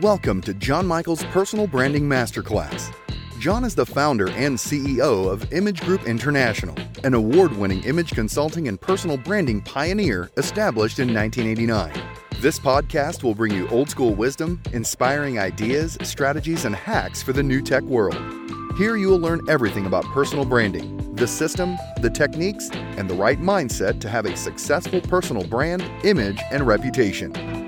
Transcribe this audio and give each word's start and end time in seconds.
Welcome 0.00 0.40
to 0.42 0.54
Jon 0.54 0.86
Michail's 0.86 1.22
Personal 1.24 1.66
Branding 1.66 2.04
Masterclass. 2.04 2.90
Jon 3.38 3.62
is 3.62 3.74
the 3.74 3.84
founder 3.84 4.30
and 4.30 4.56
CEO 4.56 5.30
of 5.30 5.52
Image 5.52 5.82
Group 5.82 6.04
International, 6.04 6.74
an 7.04 7.12
award 7.12 7.54
winning 7.58 7.84
image 7.84 8.12
consulting 8.12 8.68
and 8.68 8.80
personal 8.80 9.18
branding 9.18 9.60
pioneer 9.60 10.30
established 10.38 10.98
in 10.98 11.12
1989. 11.12 11.92
This 12.40 12.58
podcast 12.58 13.22
will 13.22 13.34
bring 13.34 13.52
you 13.52 13.68
old 13.68 13.90
school 13.90 14.14
wisdom, 14.14 14.62
inspiring 14.72 15.38
ideas, 15.38 15.98
strategies, 16.02 16.64
and 16.64 16.74
hacks 16.74 17.22
for 17.22 17.34
the 17.34 17.42
new 17.42 17.60
tech 17.60 17.82
world. 17.82 18.16
Here 18.78 18.96
you 18.96 19.08
will 19.08 19.20
learn 19.20 19.42
everything 19.50 19.84
about 19.84 20.06
personal 20.06 20.46
branding, 20.46 21.14
the 21.16 21.26
system, 21.26 21.76
the 22.00 22.08
techniques, 22.08 22.70
and 22.72 23.10
the 23.10 23.14
right 23.14 23.38
mindset 23.38 24.00
to 24.00 24.08
have 24.08 24.24
a 24.24 24.38
successful 24.38 25.02
personal 25.02 25.46
brand, 25.46 25.82
image, 26.02 26.40
and 26.50 26.66
reputation. 26.66 27.61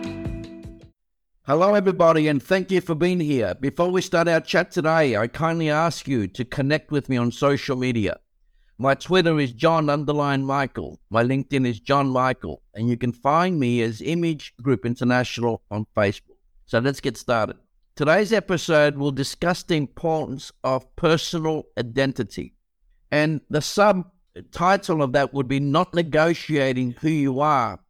Hello, 1.47 1.75
everybody, 1.75 2.27
and 2.27 2.43
thank 2.43 2.71
you 2.71 2.81
for 2.81 2.95
being 2.95 3.21
here. 3.21 3.55
Before 3.55 3.91
we 3.91 4.01
start 4.01 4.29
our 4.29 4.41
chat 4.41 4.71
today, 4.71 5.15
I 5.15 5.27
kindly 5.27 5.69
ask 5.69 6.09
you 6.09 6.27
to 6.27 6.43
connect 6.43 6.91
with 6.91 7.11
me 7.11 7.19
on 7.19 7.31
social 7.31 7.77
media. 7.77 8.17
My 8.79 8.95
Twitter 8.95 9.39
is 9.39 9.53
Jon 9.53 9.91
underline 9.91 10.47
Michail. 10.47 10.99
My 11.11 11.23
LinkedIn 11.23 11.67
is 11.67 11.81
Jon 11.81 12.09
Michail, 12.09 12.63
and 12.73 12.89
you 12.89 12.97
can 12.97 13.13
find 13.13 13.61
me 13.61 13.83
as 13.83 14.01
Image 14.01 14.55
Group 14.63 14.87
International 14.87 15.61
on 15.71 15.87
Facebook. 15.95 16.39
So 16.65 16.79
let's 16.79 17.03
get 17.03 17.19
started. 17.19 17.57
Today's 17.95 18.33
episode 18.33 18.97
will 18.97 19.13
discuss 19.13 19.63
the 19.63 19.77
importance 19.77 20.51
of 20.65 20.97
personal 20.97 21.65
identity. 21.79 22.55
And 23.11 23.43
the 23.51 23.61
subtitle 23.61 25.03
of 25.03 25.13
that 25.13 25.35
would 25.35 25.49
be 25.49 25.61
Not 25.61 25.93
Negotiating 25.93 26.93
Who 27.03 27.11
You 27.11 27.41
Are 27.41 27.81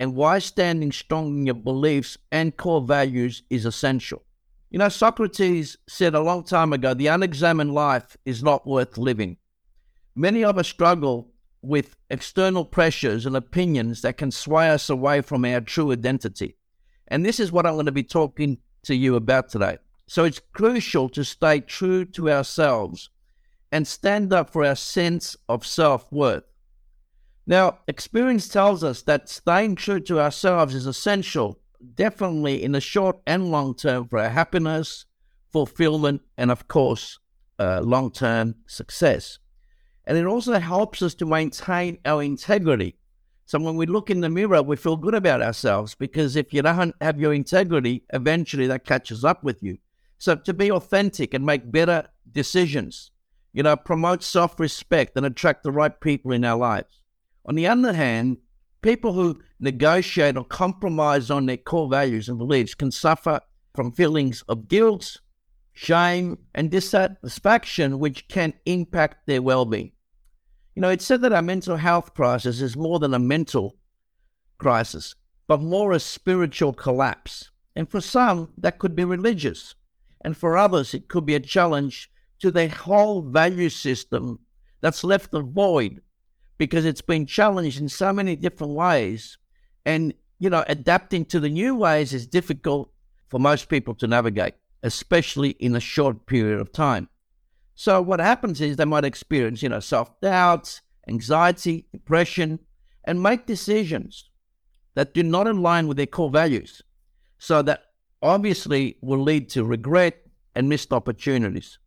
and 0.00 0.16
why 0.16 0.38
standing 0.38 0.90
strong 0.90 1.28
in 1.28 1.46
your 1.46 1.54
beliefs 1.54 2.16
and 2.32 2.56
core 2.56 2.80
values 2.80 3.42
is 3.50 3.66
essential. 3.66 4.24
You 4.70 4.78
know, 4.78 4.88
Socrates 4.88 5.76
said 5.86 6.14
a 6.14 6.20
long 6.20 6.42
time 6.42 6.72
ago 6.72 6.94
the 6.94 7.08
unexamined 7.08 7.74
life 7.74 8.16
is 8.24 8.42
not 8.42 8.66
worth 8.66 8.96
living. 8.96 9.36
Many 10.16 10.42
of 10.42 10.56
us 10.56 10.68
struggle 10.68 11.30
with 11.60 11.96
external 12.08 12.64
pressures 12.64 13.26
and 13.26 13.36
opinions 13.36 14.00
that 14.00 14.16
can 14.16 14.30
sway 14.30 14.70
us 14.70 14.88
away 14.88 15.20
from 15.20 15.44
our 15.44 15.60
true 15.60 15.92
identity. 15.92 16.56
And 17.08 17.24
this 17.24 17.38
is 17.38 17.52
what 17.52 17.66
I'm 17.66 17.74
going 17.74 17.86
to 17.86 17.92
be 17.92 18.02
talking 18.02 18.56
to 18.84 18.94
you 18.94 19.16
about 19.16 19.50
today. 19.50 19.76
So 20.06 20.24
it's 20.24 20.40
crucial 20.52 21.10
to 21.10 21.24
stay 21.24 21.60
true 21.60 22.06
to 22.06 22.30
ourselves 22.30 23.10
and 23.70 23.86
stand 23.86 24.32
up 24.32 24.50
for 24.50 24.64
our 24.64 24.76
sense 24.76 25.36
of 25.48 25.66
self 25.66 26.10
worth. 26.10 26.44
Now, 27.50 27.80
experience 27.88 28.46
tells 28.46 28.84
us 28.84 29.02
that 29.02 29.28
staying 29.28 29.74
true 29.74 29.98
to 30.02 30.20
ourselves 30.20 30.72
is 30.72 30.86
essential, 30.86 31.58
definitely 31.96 32.62
in 32.62 32.70
the 32.70 32.80
short 32.80 33.18
and 33.26 33.50
long 33.50 33.74
term 33.74 34.06
for 34.06 34.20
our 34.20 34.28
happiness, 34.28 35.04
fulfillment, 35.48 36.22
and 36.38 36.52
of 36.52 36.68
course, 36.68 37.18
uh, 37.58 37.80
long 37.80 38.12
term 38.12 38.54
success. 38.68 39.40
And 40.04 40.16
it 40.16 40.26
also 40.26 40.60
helps 40.60 41.02
us 41.02 41.12
to 41.14 41.26
maintain 41.26 41.98
our 42.04 42.22
integrity. 42.22 42.98
So 43.46 43.58
when 43.58 43.74
we 43.74 43.84
look 43.84 44.10
in 44.10 44.20
the 44.20 44.30
mirror, 44.30 44.62
we 44.62 44.76
feel 44.76 44.96
good 44.96 45.16
about 45.16 45.42
ourselves 45.42 45.96
because 45.96 46.36
if 46.36 46.54
you 46.54 46.62
don't 46.62 46.94
have 47.00 47.18
your 47.18 47.34
integrity, 47.34 48.04
eventually 48.12 48.68
that 48.68 48.84
catches 48.84 49.24
up 49.24 49.42
with 49.42 49.60
you. 49.60 49.78
So 50.18 50.36
to 50.36 50.54
be 50.54 50.70
authentic 50.70 51.34
and 51.34 51.44
make 51.44 51.72
better 51.72 52.10
decisions, 52.30 53.10
you 53.52 53.64
know, 53.64 53.74
promote 53.74 54.22
self 54.22 54.60
respect 54.60 55.16
and 55.16 55.26
attract 55.26 55.64
the 55.64 55.72
right 55.72 56.00
people 56.00 56.30
in 56.30 56.44
our 56.44 56.56
lives. 56.56 56.99
On 57.46 57.54
the 57.54 57.66
other 57.66 57.92
hand, 57.92 58.38
people 58.82 59.12
who 59.12 59.40
negotiate 59.58 60.36
or 60.36 60.44
compromise 60.44 61.30
on 61.30 61.46
their 61.46 61.56
core 61.56 61.88
values 61.88 62.28
and 62.28 62.38
beliefs 62.38 62.74
can 62.74 62.90
suffer 62.90 63.40
from 63.74 63.92
feelings 63.92 64.42
of 64.48 64.68
guilt, 64.68 65.18
shame, 65.72 66.38
and 66.54 66.70
dissatisfaction, 66.70 67.98
which 67.98 68.28
can 68.28 68.52
impact 68.66 69.26
their 69.26 69.42
well 69.42 69.64
being. 69.64 69.92
You 70.74 70.82
know, 70.82 70.90
it's 70.90 71.04
said 71.04 71.22
that 71.22 71.32
our 71.32 71.42
mental 71.42 71.76
health 71.76 72.14
crisis 72.14 72.60
is 72.60 72.76
more 72.76 72.98
than 72.98 73.14
a 73.14 73.18
mental 73.18 73.76
crisis, 74.58 75.14
but 75.46 75.60
more 75.60 75.92
a 75.92 76.00
spiritual 76.00 76.72
collapse. 76.72 77.50
And 77.74 77.90
for 77.90 78.00
some, 78.00 78.52
that 78.58 78.78
could 78.78 78.94
be 78.94 79.04
religious. 79.04 79.74
And 80.22 80.36
for 80.36 80.56
others, 80.56 80.94
it 80.94 81.08
could 81.08 81.24
be 81.24 81.34
a 81.34 81.40
challenge 81.40 82.10
to 82.40 82.50
their 82.50 82.68
whole 82.68 83.22
value 83.22 83.68
system 83.68 84.40
that's 84.80 85.04
left 85.04 85.34
a 85.34 85.40
void 85.40 86.00
because 86.60 86.84
it's 86.84 87.00
been 87.00 87.24
challenged 87.24 87.80
in 87.80 87.88
so 87.88 88.12
many 88.12 88.36
different 88.36 88.74
ways. 88.74 89.38
And, 89.86 90.12
you 90.38 90.50
know, 90.50 90.62
adapting 90.68 91.24
to 91.24 91.40
the 91.40 91.48
new 91.48 91.74
ways 91.74 92.12
is 92.12 92.26
difficult 92.26 92.92
for 93.28 93.40
most 93.40 93.70
people 93.70 93.94
to 93.94 94.06
navigate, 94.06 94.56
especially 94.82 95.52
in 95.52 95.74
a 95.74 95.80
short 95.80 96.26
period 96.26 96.60
of 96.60 96.70
time. 96.70 97.08
So 97.74 98.02
what 98.02 98.20
happens 98.20 98.60
is 98.60 98.76
they 98.76 98.84
might 98.84 99.06
experience, 99.06 99.62
you 99.62 99.70
know, 99.70 99.80
self 99.80 100.20
doubts, 100.20 100.82
anxiety, 101.08 101.86
depression, 101.92 102.58
and 103.04 103.22
make 103.22 103.46
decisions 103.46 104.28
that 104.96 105.14
do 105.14 105.22
not 105.22 105.46
align 105.46 105.88
with 105.88 105.96
their 105.96 106.04
core 106.04 106.28
values. 106.28 106.82
So 107.38 107.62
that 107.62 107.84
obviously 108.20 108.98
will 109.00 109.22
lead 109.22 109.48
to 109.50 109.64
regret 109.64 110.26
and 110.54 110.68
missed 110.68 110.92
opportunities. 110.92 111.78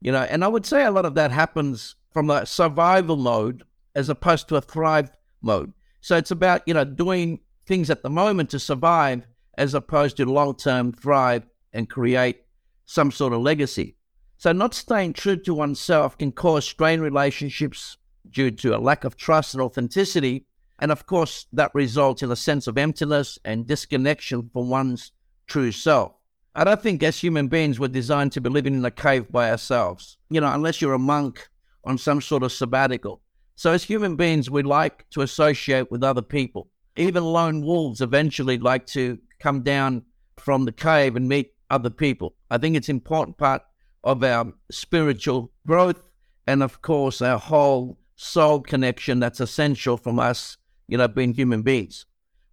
You 0.00 0.10
know, 0.10 0.22
and 0.22 0.42
I 0.42 0.48
would 0.48 0.64
say 0.64 0.86
a 0.86 0.90
lot 0.90 1.04
of 1.04 1.16
that 1.16 1.32
happens 1.32 1.96
from 2.10 2.30
a 2.30 2.46
survival 2.46 3.18
mode 3.18 3.64
as 3.94 4.08
opposed 4.08 4.48
to 4.48 4.56
a 4.56 4.60
thrive 4.60 5.10
mode. 5.40 5.72
So 6.00 6.16
it's 6.16 6.30
about, 6.30 6.62
you 6.66 6.74
know, 6.74 6.84
doing 6.84 7.40
things 7.66 7.90
at 7.90 8.02
the 8.02 8.10
moment 8.10 8.50
to 8.50 8.58
survive 8.58 9.26
as 9.56 9.74
opposed 9.74 10.16
to 10.16 10.24
long 10.24 10.56
term 10.56 10.92
thrive 10.92 11.46
and 11.72 11.88
create 11.88 12.42
some 12.86 13.10
sort 13.10 13.32
of 13.32 13.40
legacy. 13.40 13.96
So 14.38 14.52
not 14.52 14.74
staying 14.74 15.12
true 15.12 15.36
to 15.36 15.54
oneself 15.54 16.18
can 16.18 16.32
cause 16.32 16.64
strained 16.64 17.02
relationships 17.02 17.96
due 18.28 18.50
to 18.50 18.76
a 18.76 18.78
lack 18.78 19.04
of 19.04 19.16
trust 19.16 19.54
and 19.54 19.62
authenticity. 19.62 20.46
And 20.80 20.90
of 20.90 21.06
course, 21.06 21.46
that 21.52 21.70
results 21.74 22.22
in 22.22 22.30
a 22.32 22.36
sense 22.36 22.66
of 22.66 22.76
emptiness 22.76 23.38
and 23.44 23.66
disconnection 23.66 24.50
from 24.52 24.68
one's 24.68 25.12
true 25.46 25.70
self. 25.70 26.14
I 26.54 26.64
don't 26.64 26.82
think 26.82 27.02
as 27.02 27.18
human 27.18 27.48
beings 27.48 27.78
we're 27.78 27.88
designed 27.88 28.32
to 28.32 28.40
be 28.40 28.50
living 28.50 28.74
in 28.74 28.84
a 28.84 28.90
cave 28.90 29.30
by 29.30 29.50
ourselves. 29.50 30.18
You 30.28 30.40
know, 30.40 30.52
unless 30.52 30.82
you're 30.82 30.92
a 30.92 30.98
monk 30.98 31.48
on 31.84 31.98
some 31.98 32.20
sort 32.20 32.42
of 32.42 32.52
sabbatical. 32.52 33.22
So, 33.62 33.70
as 33.70 33.84
human 33.84 34.16
beings, 34.16 34.50
we 34.50 34.64
like 34.64 35.08
to 35.10 35.20
associate 35.20 35.88
with 35.88 36.02
other 36.02 36.20
people. 36.20 36.68
Even 36.96 37.22
lone 37.22 37.64
wolves 37.64 38.00
eventually 38.00 38.58
like 38.58 38.86
to 38.86 39.18
come 39.38 39.62
down 39.62 40.02
from 40.36 40.64
the 40.64 40.72
cave 40.72 41.14
and 41.14 41.28
meet 41.28 41.54
other 41.70 41.88
people. 41.88 42.34
I 42.50 42.58
think 42.58 42.74
it's 42.74 42.88
an 42.88 42.96
important 42.96 43.38
part 43.38 43.62
of 44.02 44.24
our 44.24 44.52
spiritual 44.72 45.52
growth 45.64 46.02
and, 46.44 46.60
of 46.60 46.82
course, 46.82 47.22
our 47.22 47.38
whole 47.38 48.00
soul 48.16 48.62
connection 48.62 49.20
that's 49.20 49.38
essential 49.38 49.96
from 49.96 50.18
us, 50.18 50.56
you 50.88 50.98
know, 50.98 51.06
being 51.06 51.32
human 51.32 51.62
beings. 51.62 52.04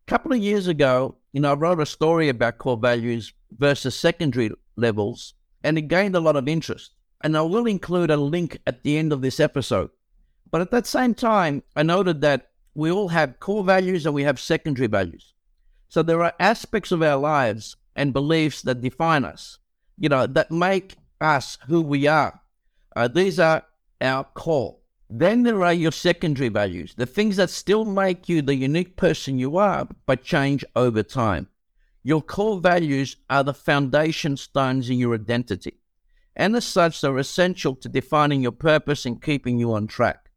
A 0.08 0.12
couple 0.12 0.32
of 0.32 0.38
years 0.38 0.68
ago, 0.68 1.18
you 1.34 1.42
know, 1.42 1.54
I 1.54 1.56
wrote 1.56 1.80
a 1.80 1.88
story 1.88 2.30
about 2.30 2.60
core 2.60 2.78
values 2.78 3.34
versus 3.58 3.96
secondary 3.96 4.52
levels, 4.76 5.34
and 5.64 5.76
it 5.76 5.88
gained 5.88 6.16
a 6.16 6.20
lot 6.20 6.36
of 6.36 6.48
interest. 6.48 6.94
And 7.22 7.36
I 7.36 7.42
will 7.42 7.66
include 7.66 8.12
a 8.12 8.18
link 8.18 8.60
at 8.68 8.84
the 8.84 9.00
end 9.00 9.12
of 9.12 9.24
this 9.24 9.40
episode. 9.40 9.90
But 10.52 10.62
at 10.62 10.72
that 10.72 10.88
same 10.88 11.14
time, 11.14 11.64
I 11.76 11.84
noted 11.84 12.22
that 12.22 12.50
we 12.74 12.92
all 12.92 13.10
have 13.10 13.40
core 13.40 13.64
values 13.64 14.06
and 14.06 14.16
we 14.16 14.24
have 14.24 14.40
secondary 14.40 14.88
values. 14.88 15.34
So 15.90 16.04
there 16.04 16.24
are 16.24 16.34
aspects 16.40 16.92
of 16.92 17.02
our 17.02 17.18
lives 17.18 17.76
and 17.96 18.14
beliefs 18.14 18.62
that 18.64 18.82
define 18.82 19.26
us, 19.26 19.60
you 19.98 20.10
know, 20.10 20.28
that 20.28 20.52
make 20.52 20.96
us 21.20 21.58
who 21.68 21.82
we 21.82 22.08
are. 22.08 22.42
Uh, 22.96 23.08
these 23.08 23.40
are 23.40 23.64
our 24.02 24.24
core. 24.24 24.78
Then 25.10 25.44
there 25.44 25.64
are 25.64 25.74
your 25.74 25.92
secondary 25.92 26.50
values, 26.50 26.94
the 26.96 27.08
things 27.08 27.36
that 27.38 27.50
still 27.50 27.84
make 27.84 28.30
you 28.30 28.42
the 28.42 28.56
unique 28.56 28.96
person 28.96 29.40
you 29.40 29.58
are, 29.58 29.88
but 30.06 30.24
change 30.24 30.64
over 30.76 31.02
time. 31.02 31.48
Your 32.04 32.22
core 32.22 32.60
values 32.60 33.18
are 33.30 33.44
the 33.44 33.54
foundation 33.54 34.38
stones 34.38 34.90
in 34.90 35.00
your 35.00 35.16
identity, 35.16 35.80
and 36.36 36.56
as 36.56 36.66
such, 36.66 37.02
they're 37.02 37.18
essential 37.18 37.76
to 37.76 37.90
defining 37.90 38.42
your 38.42 38.52
purpose 38.52 39.06
and 39.06 39.22
keeping 39.22 39.60
you 39.60 39.74
on 39.74 39.88
track. 39.88 40.29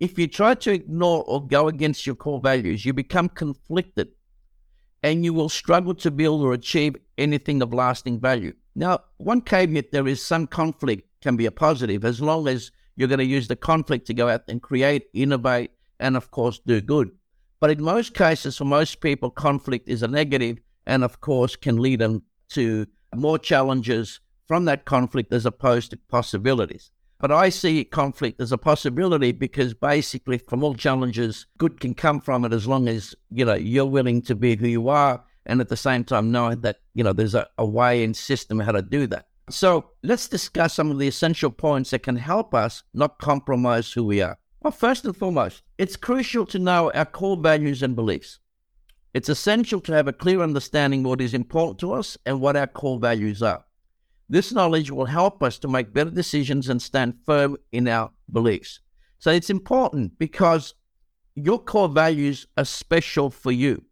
If 0.00 0.16
you 0.16 0.28
try 0.28 0.54
to 0.54 0.72
ignore 0.72 1.24
or 1.24 1.44
go 1.44 1.66
against 1.66 2.06
your 2.06 2.14
core 2.14 2.40
values, 2.40 2.84
you 2.84 2.92
become 2.92 3.28
conflicted 3.28 4.08
and 5.02 5.24
you 5.24 5.32
will 5.32 5.48
struggle 5.48 5.94
to 5.96 6.10
build 6.10 6.42
or 6.42 6.52
achieve 6.52 6.96
anything 7.16 7.62
of 7.62 7.74
lasting 7.74 8.20
value. 8.20 8.52
Now, 8.76 9.00
one 9.16 9.40
caveat 9.40 9.90
there 9.90 10.06
is 10.06 10.24
some 10.24 10.46
conflict 10.46 11.08
can 11.20 11.36
be 11.36 11.46
a 11.46 11.50
positive 11.50 12.04
as 12.04 12.20
long 12.20 12.46
as 12.46 12.70
you're 12.94 13.08
going 13.08 13.18
to 13.18 13.24
use 13.24 13.48
the 13.48 13.56
conflict 13.56 14.06
to 14.06 14.14
go 14.14 14.28
out 14.28 14.42
and 14.48 14.62
create, 14.62 15.06
innovate, 15.14 15.72
and 15.98 16.16
of 16.16 16.30
course 16.30 16.60
do 16.64 16.80
good. 16.80 17.10
But 17.60 17.70
in 17.70 17.82
most 17.82 18.14
cases, 18.14 18.56
for 18.56 18.64
most 18.64 19.00
people, 19.00 19.30
conflict 19.30 19.88
is 19.88 20.04
a 20.04 20.08
negative 20.08 20.58
and 20.86 21.02
of 21.02 21.20
course 21.20 21.56
can 21.56 21.76
lead 21.76 21.98
them 21.98 22.22
to 22.50 22.86
more 23.14 23.38
challenges 23.38 24.20
from 24.46 24.64
that 24.66 24.84
conflict 24.84 25.32
as 25.32 25.44
opposed 25.44 25.90
to 25.90 25.96
possibilities. 25.96 26.92
But 27.20 27.32
I 27.32 27.48
see 27.48 27.84
conflict 27.84 28.40
as 28.40 28.52
a 28.52 28.58
possibility 28.58 29.32
because 29.32 29.74
basically, 29.74 30.38
from 30.38 30.62
all 30.62 30.74
challenges, 30.74 31.46
good 31.58 31.80
can 31.80 31.94
come 31.94 32.20
from 32.20 32.44
it 32.44 32.52
as 32.52 32.66
long 32.66 32.86
as 32.86 33.14
you 33.30 33.44
know 33.44 33.54
you're 33.54 33.86
willing 33.86 34.22
to 34.22 34.34
be 34.34 34.54
who 34.56 34.68
you 34.68 34.88
are 34.88 35.24
and 35.48 35.60
at 35.60 35.68
the 35.68 35.76
same 35.76 36.04
time 36.04 36.30
knowing 36.30 36.60
that, 36.60 36.76
you 36.94 37.02
know, 37.02 37.12
there's 37.12 37.34
a, 37.34 37.48
a 37.56 37.66
way 37.66 38.04
and 38.04 38.16
system 38.16 38.60
how 38.60 38.72
to 38.72 38.82
do 38.82 39.06
that. 39.08 39.26
So 39.50 39.90
let's 40.02 40.28
discuss 40.28 40.74
some 40.74 40.90
of 40.90 40.98
the 40.98 41.08
essential 41.08 41.50
points 41.50 41.90
that 41.90 42.02
can 42.02 42.16
help 42.16 42.54
us 42.54 42.82
not 42.92 43.18
compromise 43.18 43.90
who 43.90 44.04
we 44.04 44.20
are. 44.20 44.38
Well, 44.60 44.72
first 44.72 45.06
and 45.06 45.16
foremost, 45.16 45.62
it's 45.78 45.96
crucial 45.96 46.44
to 46.46 46.58
know 46.58 46.92
our 46.92 47.06
core 47.06 47.36
values 47.36 47.82
and 47.82 47.96
beliefs. 47.96 48.40
It's 49.14 49.30
essential 49.30 49.80
to 49.80 49.92
have 49.92 50.06
a 50.06 50.12
clear 50.12 50.42
understanding 50.42 51.02
what 51.02 51.22
is 51.22 51.32
important 51.32 51.78
to 51.80 51.92
us 51.92 52.18
and 52.26 52.40
what 52.40 52.56
our 52.56 52.66
core 52.66 52.98
values 52.98 53.42
are. 53.42 53.64
This 54.28 54.52
knowledge 54.52 54.90
will 54.90 55.06
help 55.06 55.42
us 55.42 55.58
to 55.60 55.68
make 55.68 55.94
better 55.94 56.10
decisions 56.10 56.68
and 56.68 56.82
stand 56.82 57.14
firm 57.24 57.56
in 57.72 57.88
our 57.88 58.10
beliefs. 58.30 58.80
So 59.18 59.30
it's 59.30 59.50
important 59.50 60.18
because 60.18 60.74
your 61.34 61.58
core 61.58 61.88
values 61.88 62.46
are 62.56 62.64
special 62.64 63.30
for 63.30 63.52
you. 63.52 63.84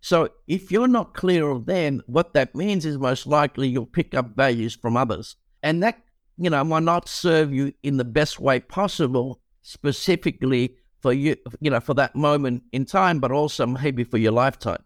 So 0.00 0.28
if 0.46 0.70
you're 0.70 0.88
not 0.88 1.14
clear 1.14 1.48
of 1.48 1.66
them, 1.66 2.02
what 2.06 2.34
that 2.34 2.54
means 2.54 2.84
is 2.84 2.98
most 2.98 3.26
likely 3.26 3.68
you'll 3.68 3.86
pick 3.86 4.14
up 4.14 4.36
values 4.36 4.74
from 4.74 4.96
others. 4.96 5.36
And 5.62 5.82
that, 5.82 5.98
you 6.36 6.50
know, 6.50 6.62
might 6.64 6.82
not 6.82 7.08
serve 7.08 7.52
you 7.52 7.72
in 7.82 7.96
the 7.96 8.04
best 8.04 8.38
way 8.38 8.60
possible, 8.60 9.40
specifically 9.62 10.76
for 11.00 11.12
you, 11.12 11.36
you 11.60 11.70
know, 11.70 11.80
for 11.80 11.94
that 11.94 12.14
moment 12.14 12.62
in 12.72 12.84
time, 12.84 13.20
but 13.20 13.32
also 13.32 13.66
maybe 13.66 14.04
for 14.04 14.18
your 14.18 14.32
lifetime. 14.32 14.82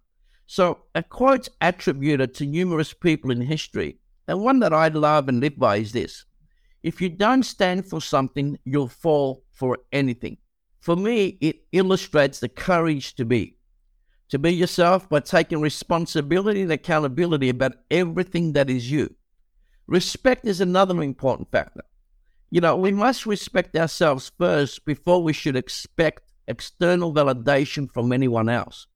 So 0.46 0.82
a 0.94 1.02
quote 1.02 1.48
attributed 1.60 2.34
to 2.34 2.46
numerous 2.46 2.92
people 2.92 3.30
in 3.30 3.40
history, 3.42 3.98
and 4.28 4.40
one 4.40 4.60
that 4.60 4.72
I 4.72 4.88
love 4.88 5.28
and 5.28 5.40
live 5.40 5.58
by 5.58 5.76
is 5.76 5.92
this. 5.92 6.24
If 6.82 7.00
you 7.00 7.08
don't 7.08 7.44
stand 7.44 7.86
for 7.86 8.00
something, 8.00 8.58
you'll 8.64 8.88
fall 8.88 9.44
for 9.50 9.78
anything. 9.92 10.38
For 10.80 10.96
me, 10.96 11.38
it 11.40 11.64
illustrates 11.72 12.40
the 12.40 12.48
courage 12.48 13.14
to 13.14 13.24
be 13.24 13.56
to 14.32 14.38
be 14.38 14.50
yourself 14.50 15.10
by 15.10 15.20
taking 15.20 15.60
responsibility 15.60 16.62
and 16.62 16.72
accountability 16.72 17.50
about 17.50 17.74
everything 17.90 18.54
that 18.54 18.70
is 18.70 18.90
you. 18.90 19.14
Respect 19.86 20.46
is 20.46 20.58
another 20.58 21.02
important 21.02 21.50
factor. 21.50 21.82
You 22.48 22.62
know, 22.62 22.74
we 22.74 22.92
must 22.92 23.26
respect 23.26 23.76
ourselves 23.76 24.32
first 24.38 24.86
before 24.86 25.22
we 25.22 25.34
should 25.34 25.54
expect 25.54 26.32
external 26.48 27.12
validation 27.12 27.92
from 27.92 28.10
anyone 28.10 28.48
else. 28.48 28.86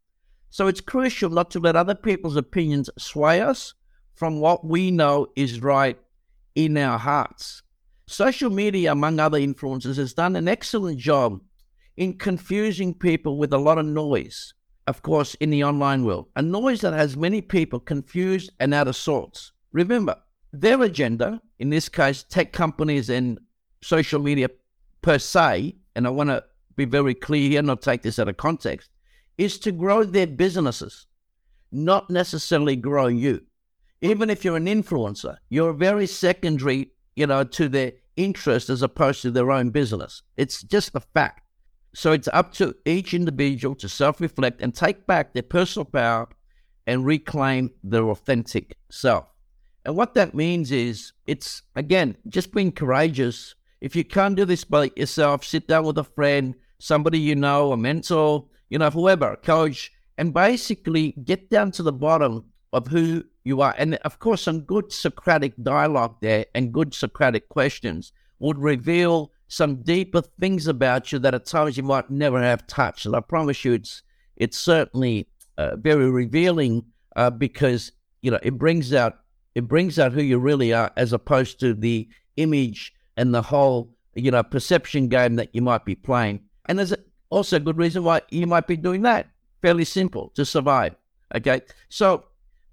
So 0.49 0.69
it's 0.69 0.81
crucial 0.81 1.29
not 1.29 1.51
to 1.51 1.61
let 1.61 1.77
other 1.77 1.95
people's 1.95 2.37
opinions 2.37 2.89
sway 2.97 3.43
us 3.43 3.75
from 4.17 4.41
what 4.41 4.67
we 4.67 4.91
know 4.91 5.29
is 5.37 5.63
right 5.63 5.99
in 6.55 6.77
our 6.77 6.99
hearts. 6.99 7.63
Social 8.09 8.51
media, 8.51 8.93
among 8.93 9.21
other 9.21 9.39
influences, 9.39 9.97
has 9.97 10.13
done 10.13 10.37
an 10.37 10.49
excellent 10.49 10.99
job 10.99 11.41
in 11.97 12.19
confusing 12.19 12.93
people 12.93 13.39
with 13.39 13.53
a 13.53 13.59
lot 13.59 13.79
of 13.79 13.87
noise 13.87 14.55
of 14.87 15.03
course, 15.03 15.35
in 15.37 15.51
the 15.51 15.65
online 15.65 16.05
world, 16.05 16.29
a 16.37 16.43
noise 16.43 16.81
that 16.81 16.93
has 16.93 17.17
many 17.17 17.41
people 17.41 17.81
confused 17.81 18.53
and 18.61 18.73
out 18.73 18.89
of 18.89 18.97
sorts. 18.97 19.53
Remember, 19.73 20.17
their 20.53 20.81
agenda, 20.83 21.41
in 21.59 21.71
this 21.71 21.89
case, 21.89 22.23
tech 22.23 22.53
companies 22.53 23.11
and 23.11 23.39
social 23.83 24.21
media 24.21 24.49
per 25.03 25.19
se, 25.19 25.77
and 25.97 26.07
I 26.07 26.11
want 26.11 26.31
to 26.31 26.45
be 26.77 26.85
very 26.85 27.15
clear 27.15 27.49
here, 27.49 27.63
not 27.63 27.83
take 27.83 28.03
this 28.03 28.19
out 28.19 28.29
of 28.29 28.37
context, 28.37 28.91
is 29.39 29.59
to 29.61 29.73
grow 29.73 30.05
their 30.05 30.27
businesses, 30.27 31.07
not 31.73 32.09
necessarily 32.09 32.77
grow 32.77 33.09
you. 33.09 33.43
Even 34.03 34.31
if 34.31 34.45
you're 34.45 34.57
an 34.57 34.67
influencer, 34.67 35.37
you're 35.49 35.73
very 35.73 36.07
secondary, 36.07 36.91
you 37.15 37.27
know, 37.27 37.45
to 37.45 37.69
their 37.69 37.93
interest 38.17 38.69
as 38.69 38.83
opposed 38.83 39.23
to 39.23 39.31
their 39.31 39.51
own 39.51 39.71
business. 39.71 40.23
It's 40.37 40.63
just 40.63 40.95
a 40.95 41.01
fact. 41.01 41.43
So 41.95 42.13
it's 42.13 42.29
up 42.33 42.53
to 42.55 42.75
each 42.85 43.15
individual 43.15 43.75
to 43.77 43.89
self 43.89 44.21
reflect 44.21 44.61
and 44.61 44.75
take 44.75 45.07
back 45.07 45.33
their 45.33 45.43
personal 45.43 45.87
power 45.87 46.29
and 46.87 47.07
reclaim 47.07 47.71
their 47.83 48.09
authentic 48.09 48.77
self. 48.91 49.27
And 49.85 49.97
what 49.97 50.15
that 50.15 50.35
means 50.35 50.73
is 50.73 51.13
it's, 51.27 51.63
again, 51.75 52.17
just 52.29 52.53
being 52.53 52.73
courageous. 52.73 53.55
If 53.81 53.97
you 53.97 54.05
can't 54.05 54.37
do 54.37 54.45
this 54.45 54.65
by 54.65 54.91
yourself, 54.97 55.45
sit 55.45 55.69
down 55.69 55.85
with 55.85 55.99
a 55.99 56.05
friend, 56.05 56.55
somebody 56.79 57.19
you 57.19 57.35
know, 57.35 57.73
a 57.73 57.77
mentor, 57.77 58.47
you 58.69 58.79
know, 58.79 58.91
whoever, 58.91 59.37
coach, 59.37 59.93
and 60.19 60.35
basically 60.35 61.13
get 61.25 61.51
down 61.51 61.71
to 61.73 61.83
the 61.83 61.93
bottom 61.93 62.45
of 62.77 62.89
who 62.89 63.25
you 63.43 63.63
are. 63.63 63.75
And 63.79 63.95
of 63.97 64.19
course, 64.19 64.43
some 64.43 64.61
good 64.61 64.93
Socratic 64.93 65.55
dialogue 65.63 66.17
there 66.21 66.45
and 66.55 66.73
good 66.73 66.93
Socratic 66.93 67.49
questions 67.49 68.13
would 68.39 68.59
reveal 68.59 69.33
some 69.49 69.77
deeper 69.77 70.21
things 70.39 70.67
about 70.67 71.11
you 71.11 71.19
that 71.21 71.35
at 71.35 71.47
times 71.47 71.79
you 71.79 71.83
might 71.83 72.11
never 72.11 72.41
have 72.43 72.67
touched. 72.67 73.07
And 73.07 73.17
I 73.17 73.21
promise 73.21 73.65
you, 73.65 73.73
it's 73.73 74.03
it's 74.37 74.59
certainly 74.59 75.27
uh, 75.57 75.77
very 75.77 76.11
revealing 76.11 76.85
uh, 77.17 77.31
because 77.31 77.93
you 78.21 78.31
know 78.31 78.39
it 78.43 78.59
brings 78.59 78.93
out 78.93 79.21
it 79.55 79.67
brings 79.67 79.99
out 79.99 80.13
who 80.13 80.23
you 80.23 80.39
really 80.39 80.75
are, 80.75 80.93
as 80.99 81.15
opposed 81.15 81.59
to 81.61 81.73
the 81.73 82.07
image 82.37 82.93
and 83.17 83.33
the 83.33 83.41
whole 83.41 83.91
you 84.15 84.31
know 84.31 84.43
perception 84.43 85.09
game 85.09 85.37
that 85.37 85.55
you 85.55 85.63
might 85.63 85.87
be 85.87 85.95
playing. 85.95 86.41
And 86.67 86.79
there's 86.79 86.93
also 87.31 87.57
a 87.57 87.61
good 87.61 87.79
reason 87.79 88.05
why 88.05 88.21
you 88.29 88.47
might 88.47 88.67
be 88.67 88.77
doing 88.77 89.01
that. 89.03 89.29
Fairly 89.63 89.87
simple 89.87 90.31
to 90.35 90.45
survive. 90.45 90.95
Okay, 91.35 91.63
so 91.89 92.25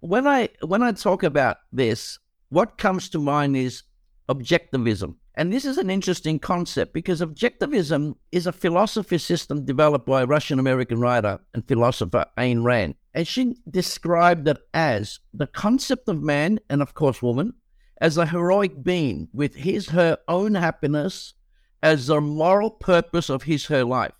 when 0.03 0.27
I 0.27 0.49
when 0.59 0.83
I 0.83 0.91
talk 0.91 1.23
about 1.23 1.57
this, 1.71 2.19
what 2.49 2.77
comes 2.77 3.07
to 3.09 3.19
mind 3.19 3.55
is 3.55 3.83
objectivism. 4.27 5.15
And 5.35 5.51
this 5.51 5.63
is 5.63 5.77
an 5.77 5.89
interesting 5.89 6.39
concept 6.39 6.93
because 6.93 7.21
objectivism 7.21 8.15
is 8.31 8.45
a 8.45 8.51
philosophy 8.51 9.17
system 9.17 9.63
developed 9.63 10.05
by 10.05 10.25
Russian 10.25 10.59
American 10.59 10.99
writer 10.99 11.39
and 11.53 11.65
philosopher 11.65 12.25
Ayn 12.37 12.65
Rand. 12.65 12.95
And 13.13 13.25
she 13.25 13.55
described 13.69 14.47
it 14.49 14.57
as 14.73 15.19
the 15.33 15.47
concept 15.47 16.09
of 16.09 16.21
man, 16.21 16.59
and 16.69 16.81
of 16.81 16.93
course 16.93 17.21
woman, 17.21 17.53
as 18.01 18.17
a 18.17 18.25
heroic 18.25 18.83
being 18.83 19.29
with 19.31 19.55
his, 19.55 19.89
her 19.89 20.17
own 20.27 20.55
happiness 20.55 21.33
as 21.81 22.07
the 22.07 22.19
moral 22.19 22.71
purpose 22.71 23.29
of 23.29 23.43
his, 23.43 23.67
her 23.67 23.85
life. 23.85 24.13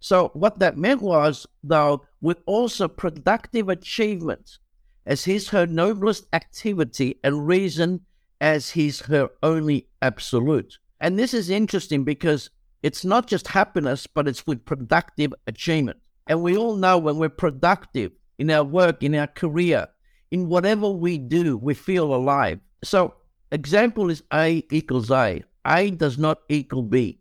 So, 0.00 0.30
what 0.34 0.58
that 0.58 0.76
meant 0.76 1.00
was, 1.00 1.46
though, 1.62 2.04
with 2.20 2.38
also 2.44 2.88
productive 2.88 3.68
achievement 3.68 4.58
as 5.06 5.24
he's 5.24 5.48
her 5.48 5.66
noblest 5.66 6.26
activity 6.32 7.18
and 7.24 7.46
reason 7.46 8.00
as 8.40 8.70
he's 8.70 9.00
her 9.02 9.28
only 9.42 9.88
absolute. 10.00 10.78
And 11.00 11.18
this 11.18 11.34
is 11.34 11.50
interesting 11.50 12.04
because 12.04 12.50
it's 12.82 13.04
not 13.04 13.26
just 13.26 13.48
happiness, 13.48 14.06
but 14.06 14.28
it's 14.28 14.46
with 14.46 14.64
productive 14.64 15.32
achievement. 15.46 15.98
And 16.26 16.42
we 16.42 16.56
all 16.56 16.76
know 16.76 16.98
when 16.98 17.16
we're 17.16 17.28
productive 17.28 18.12
in 18.38 18.50
our 18.50 18.64
work, 18.64 19.02
in 19.02 19.14
our 19.14 19.26
career, 19.26 19.88
in 20.30 20.48
whatever 20.48 20.88
we 20.90 21.18
do, 21.18 21.56
we 21.56 21.74
feel 21.74 22.14
alive. 22.14 22.58
So, 22.82 23.14
example 23.50 24.10
is 24.10 24.22
A 24.32 24.64
equals 24.70 25.10
A. 25.10 25.44
A 25.66 25.90
does 25.90 26.18
not 26.18 26.38
equal 26.48 26.82
B. 26.82 27.20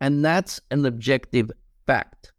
And 0.00 0.24
that's 0.24 0.60
an 0.70 0.86
objective 0.86 1.50
fact. 1.86 2.32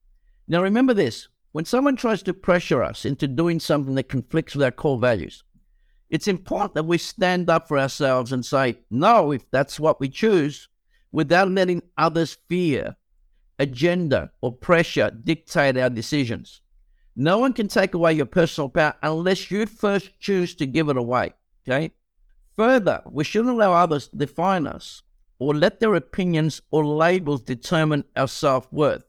Now, 0.47 0.61
remember 0.61 0.93
this 0.93 1.27
when 1.53 1.65
someone 1.65 1.95
tries 1.95 2.23
to 2.23 2.33
pressure 2.33 2.83
us 2.83 3.05
into 3.05 3.27
doing 3.27 3.59
something 3.59 3.93
that 3.95 4.09
conflicts 4.09 4.55
with 4.55 4.63
our 4.63 4.71
core 4.71 4.97
values, 4.97 5.43
it's 6.09 6.27
important 6.27 6.73
that 6.73 6.85
we 6.85 6.97
stand 6.97 7.49
up 7.49 7.67
for 7.67 7.79
ourselves 7.79 8.31
and 8.31 8.45
say, 8.45 8.79
no, 8.89 9.31
if 9.31 9.49
that's 9.51 9.79
what 9.79 9.99
we 9.99 10.09
choose, 10.09 10.67
without 11.11 11.49
letting 11.49 11.83
others' 11.95 12.37
fear, 12.49 12.95
agenda, 13.59 14.31
or 14.41 14.51
pressure 14.51 15.11
dictate 15.23 15.77
our 15.77 15.91
decisions. 15.91 16.61
No 17.15 17.37
one 17.37 17.53
can 17.53 17.67
take 17.67 17.93
away 17.93 18.13
your 18.13 18.25
personal 18.25 18.69
power 18.69 18.95
unless 19.03 19.51
you 19.51 19.67
first 19.67 20.19
choose 20.19 20.55
to 20.55 20.65
give 20.65 20.89
it 20.89 20.97
away. 20.97 21.33
Okay? 21.67 21.91
Further, 22.55 23.03
we 23.05 23.23
shouldn't 23.23 23.53
allow 23.53 23.73
others 23.73 24.07
to 24.07 24.15
define 24.15 24.65
us 24.65 25.03
or 25.37 25.53
let 25.53 25.79
their 25.79 25.93
opinions 25.93 26.63
or 26.71 26.83
labels 26.83 27.41
determine 27.41 28.05
our 28.15 28.27
self 28.27 28.71
worth. 28.73 29.03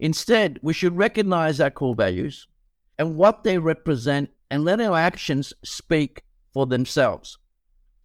Instead, 0.00 0.58
we 0.62 0.72
should 0.72 0.96
recognize 0.96 1.60
our 1.60 1.70
core 1.70 1.94
values 1.94 2.48
and 2.98 3.16
what 3.16 3.44
they 3.44 3.58
represent 3.58 4.30
and 4.50 4.64
let 4.64 4.80
our 4.80 4.96
actions 4.96 5.52
speak 5.62 6.22
for 6.52 6.66
themselves. 6.66 7.38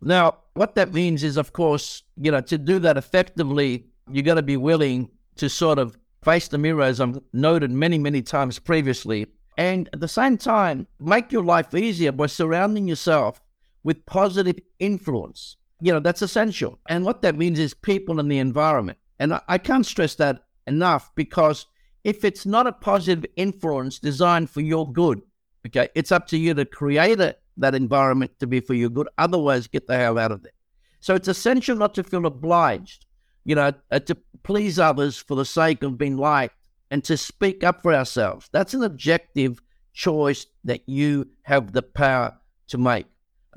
Now, 0.02 0.38
what 0.54 0.76
that 0.76 0.94
means 0.94 1.24
is, 1.24 1.38
of 1.38 1.54
course, 1.54 2.04
you 2.18 2.32
know, 2.32 2.42
to 2.42 2.58
do 2.58 2.80
that 2.80 2.98
effectively, 2.98 3.88
you 4.12 4.22
got 4.22 4.36
to 4.36 4.44
be 4.44 4.58
willing 4.58 5.10
to 5.38 5.50
sort 5.50 5.80
of 5.80 5.98
face 6.24 6.50
the 6.50 6.58
mirror, 6.58 6.84
as 6.84 7.00
I've 7.00 7.20
noted 7.34 7.72
many, 7.72 7.98
many 7.98 8.22
times 8.22 8.60
previously, 8.60 9.28
and 9.58 9.90
at 9.94 10.02
the 10.02 10.08
same 10.08 10.38
time, 10.38 10.88
make 11.00 11.32
your 11.32 11.44
life 11.44 11.74
easier 11.74 12.12
by 12.12 12.26
surrounding 12.26 12.88
yourself 12.88 13.42
with 13.84 14.06
positive 14.06 14.60
influence. 14.80 15.56
You 15.80 15.94
know, 15.94 16.00
that's 16.00 16.22
essential. 16.22 16.80
And 16.90 17.06
what 17.06 17.22
that 17.22 17.38
means 17.38 17.58
is 17.58 17.74
people 17.74 18.20
in 18.20 18.28
the 18.28 18.40
environment. 18.40 18.98
And 19.20 19.40
I 19.48 19.58
can't 19.58 19.86
stress 19.86 20.16
that 20.16 20.44
enough 20.68 21.12
because 21.16 21.68
if 22.06 22.24
it's 22.24 22.46
not 22.46 22.68
a 22.68 22.72
positive 22.72 23.26
influence 23.36 23.98
designed 23.98 24.50
for 24.50 24.62
your 24.62 24.90
good, 24.94 25.24
okay, 25.66 25.90
it's 25.96 26.12
up 26.12 26.28
to 26.28 26.38
you 26.38 26.54
to 26.54 26.64
create 26.64 27.18
that 27.18 27.76
environment 27.76 28.32
to 28.40 28.46
be 28.46 28.60
for 28.60 28.76
your 28.76 28.90
good. 28.90 29.10
Otherwise, 29.18 29.66
get 29.66 29.88
the 29.88 29.98
hell 29.98 30.20
out 30.20 30.32
of 30.32 30.44
there. 30.44 30.52
So 31.00 31.16
it's 31.16 31.28
essential 31.28 31.76
not 31.76 31.96
to 31.96 32.04
feel 32.04 32.28
obliged, 32.28 33.08
you 33.44 33.56
know, 33.56 33.74
uh, 33.92 34.00
to 34.00 34.16
please 34.44 34.78
others 34.78 35.18
for 35.18 35.36
the 35.36 35.46
sake 35.46 35.82
of 35.82 35.98
being 35.98 36.16
liked 36.16 36.56
and 36.92 37.04
to 37.06 37.18
speak 37.18 37.64
up 37.64 37.82
for 37.82 37.92
ourselves. 37.92 38.50
That's 38.52 38.76
an 38.76 38.84
objective 38.84 39.60
choice 39.94 40.46
that 40.64 40.88
you 40.88 41.28
have 41.42 41.74
the 41.74 41.82
power 41.82 42.38
to 42.68 42.78
make. 42.78 43.08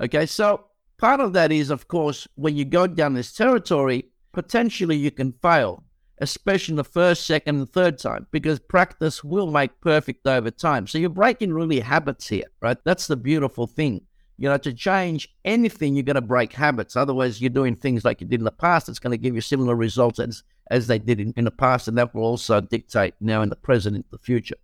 Okay, 0.01 0.25
so 0.25 0.65
part 0.97 1.19
of 1.19 1.33
that 1.33 1.51
is, 1.51 1.69
of 1.69 1.87
course, 1.87 2.27
when 2.33 2.55
you 2.57 2.65
go 2.65 2.87
down 2.87 3.13
this 3.13 3.31
territory, 3.31 4.05
potentially 4.31 4.95
you 4.95 5.11
can 5.11 5.33
fail, 5.33 5.83
especially 6.21 6.75
the 6.75 6.83
first, 6.83 7.25
second, 7.25 7.57
and 7.57 7.69
third 7.69 7.97
time, 7.97 8.27
because 8.31 8.59
practice 8.59 9.23
will 9.23 9.49
make 9.49 9.81
perfect 9.81 10.27
over 10.27 10.51
time. 10.51 10.87
So 10.87 10.97
you're 10.97 11.09
breaking 11.09 11.53
really 11.53 11.79
habits 11.79 12.27
here, 12.27 12.45
right? 12.61 12.77
That's 12.83 13.07
the 13.07 13.15
beautiful 13.15 13.67
thing. 13.67 14.01
You 14.37 14.47
know, 14.47 14.57
to 14.57 14.73
change 14.73 15.27
anything, 15.43 15.95
you're 15.95 16.03
going 16.03 16.15
to 16.15 16.21
break 16.21 16.53
habits. 16.53 16.95
Otherwise, 16.95 17.41
you're 17.41 17.49
doing 17.49 17.75
things 17.75 18.05
like 18.05 18.21
you 18.21 18.27
did 18.27 18.39
in 18.39 18.45
the 18.45 18.51
past. 18.51 18.87
It's 18.87 18.99
going 18.99 19.11
to 19.11 19.17
give 19.17 19.35
you 19.35 19.41
similar 19.41 19.75
results 19.75 20.19
as, 20.19 20.43
as 20.71 20.87
they 20.87 20.97
did 20.97 21.19
in, 21.19 21.33
in 21.35 21.45
the 21.45 21.51
past, 21.51 21.87
and 21.87 21.97
that 21.97 22.15
will 22.15 22.23
also 22.23 22.61
dictate 22.61 23.15
now 23.19 23.41
in 23.41 23.49
the 23.49 23.57
present, 23.57 23.97
in 23.97 24.05
the 24.11 24.17
future. 24.17 24.55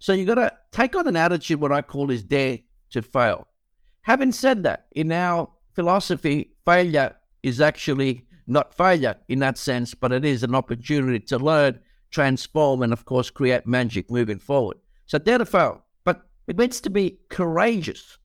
So 0.00 0.12
you've 0.12 0.26
got 0.26 0.34
to 0.34 0.52
take 0.72 0.96
on 0.96 1.06
an 1.06 1.14
attitude, 1.14 1.60
what 1.60 1.70
I 1.70 1.82
call 1.82 2.10
is 2.10 2.24
dare 2.24 2.58
to 2.90 3.02
fail. 3.02 3.46
Having 4.02 4.32
said 4.32 4.64
that, 4.64 4.86
in 4.90 5.12
our 5.12 5.48
philosophy, 5.74 6.54
failure 6.64 7.14
is 7.44 7.60
actually 7.60 8.26
not 8.46 8.74
failure 8.74 9.16
in 9.28 9.38
that 9.40 9.58
sense, 9.58 9.94
but 9.94 10.12
it 10.12 10.24
is 10.24 10.42
an 10.42 10.54
opportunity 10.54 11.20
to 11.20 11.38
learn, 11.38 11.80
transform, 12.10 12.82
and 12.82 12.92
of 12.92 13.04
course, 13.04 13.30
create 13.30 13.66
magic 13.66 14.10
moving 14.10 14.38
forward. 14.38 14.78
So 15.06 15.18
dare 15.18 15.38
to 15.38 15.46
fail, 15.46 15.84
but 16.04 16.26
it 16.46 16.58
means 16.58 16.80
to 16.82 16.90
be 16.90 17.18
courageous 17.28 18.18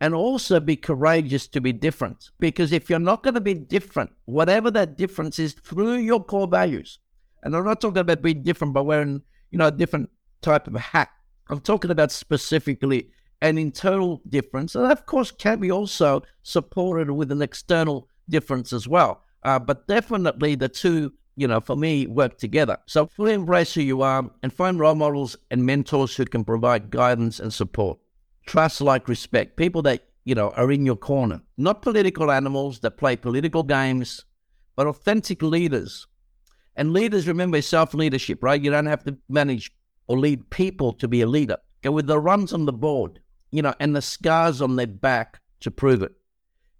and 0.00 0.14
also 0.14 0.60
be 0.60 0.76
courageous 0.76 1.46
to 1.48 1.60
be 1.60 1.72
different. 1.72 2.30
Because 2.38 2.72
if 2.72 2.88
you're 2.88 2.98
not 2.98 3.22
going 3.22 3.34
to 3.34 3.40
be 3.40 3.54
different, 3.54 4.10
whatever 4.24 4.70
that 4.70 4.96
difference 4.96 5.38
is 5.38 5.52
through 5.52 5.96
your 5.96 6.24
core 6.24 6.48
values, 6.48 6.98
and 7.42 7.54
I'm 7.54 7.64
not 7.64 7.80
talking 7.80 7.98
about 7.98 8.22
being 8.22 8.42
different 8.42 8.74
by 8.74 8.80
wearing, 8.80 9.22
you 9.50 9.58
know, 9.58 9.66
a 9.66 9.72
different 9.72 10.10
type 10.42 10.66
of 10.66 10.74
hat. 10.74 11.10
I'm 11.48 11.60
talking 11.60 11.90
about 11.90 12.12
specifically 12.12 13.10
an 13.42 13.58
internal 13.58 14.20
difference, 14.28 14.74
and 14.74 14.90
of 14.90 15.06
course 15.06 15.30
can 15.30 15.60
be 15.60 15.70
also 15.70 16.22
supported 16.42 17.10
with 17.10 17.32
an 17.32 17.42
external 17.42 18.08
difference 18.28 18.72
as 18.72 18.86
well. 18.86 19.22
Uh, 19.42 19.58
but 19.58 19.86
definitely 19.86 20.54
the 20.54 20.68
two, 20.68 21.12
you 21.36 21.48
know, 21.48 21.60
for 21.60 21.76
me, 21.76 22.06
work 22.06 22.38
together. 22.38 22.78
So 22.86 23.06
fully 23.06 23.32
embrace 23.32 23.74
who 23.74 23.82
you 23.82 24.02
are 24.02 24.30
and 24.42 24.52
find 24.52 24.78
role 24.78 24.94
models 24.94 25.36
and 25.50 25.64
mentors 25.64 26.16
who 26.16 26.24
can 26.24 26.44
provide 26.44 26.90
guidance 26.90 27.40
and 27.40 27.52
support 27.52 27.98
trust 28.50 28.80
like 28.80 29.06
respect, 29.08 29.56
people 29.56 29.80
that, 29.82 30.08
you 30.24 30.34
know, 30.34 30.50
are 30.50 30.72
in 30.72 30.84
your 30.84 30.96
corner, 30.96 31.40
not 31.56 31.82
political 31.82 32.32
animals 32.32 32.80
that 32.80 32.96
play 32.96 33.14
political 33.14 33.62
games, 33.62 34.24
but 34.74 34.88
authentic 34.88 35.40
leaders. 35.40 36.08
And 36.74 36.92
leaders, 36.92 37.28
remember, 37.28 37.62
self 37.62 37.94
leadership, 37.94 38.42
right? 38.42 38.60
You 38.60 38.70
don't 38.70 38.86
have 38.86 39.04
to 39.04 39.16
manage 39.28 39.70
or 40.08 40.18
lead 40.18 40.50
people 40.50 40.92
to 40.94 41.06
be 41.06 41.20
a 41.20 41.26
leader. 41.26 41.58
Go 41.82 41.92
with 41.92 42.08
the 42.08 42.18
runs 42.18 42.52
on 42.52 42.66
the 42.66 42.72
board, 42.72 43.20
you 43.52 43.62
know, 43.62 43.74
and 43.78 43.94
the 43.94 44.02
scars 44.02 44.60
on 44.60 44.74
their 44.74 44.86
back 44.86 45.40
to 45.60 45.70
prove 45.70 46.02
it. 46.02 46.12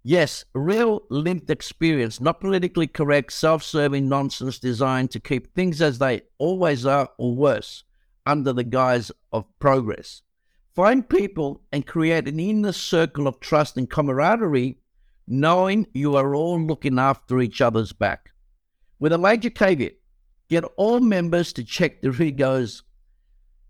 Yes, 0.03 0.45
real 0.55 1.03
lived 1.09 1.51
experience, 1.51 2.19
not 2.19 2.41
politically 2.41 2.87
correct, 2.87 3.33
self 3.33 3.61
serving 3.61 4.09
nonsense 4.09 4.57
designed 4.57 5.11
to 5.11 5.19
keep 5.19 5.53
things 5.53 5.79
as 5.79 5.99
they 5.99 6.21
always 6.39 6.87
are 6.87 7.09
or 7.19 7.35
worse 7.35 7.83
under 8.25 8.51
the 8.51 8.63
guise 8.63 9.11
of 9.31 9.45
progress. 9.59 10.23
Find 10.73 11.07
people 11.07 11.61
and 11.71 11.85
create 11.85 12.27
an 12.27 12.39
inner 12.39 12.71
circle 12.71 13.27
of 13.27 13.39
trust 13.39 13.77
and 13.77 13.89
camaraderie, 13.89 14.79
knowing 15.27 15.85
you 15.93 16.15
are 16.15 16.33
all 16.33 16.59
looking 16.59 16.97
after 16.97 17.39
each 17.39 17.61
other's 17.61 17.93
back. 17.93 18.31
With 18.99 19.13
a 19.13 19.19
major 19.19 19.51
caveat, 19.51 19.97
get 20.49 20.63
all 20.77 20.99
members 20.99 21.53
to 21.53 21.63
check 21.63 22.01
their 22.01 22.19
egos 22.19 22.81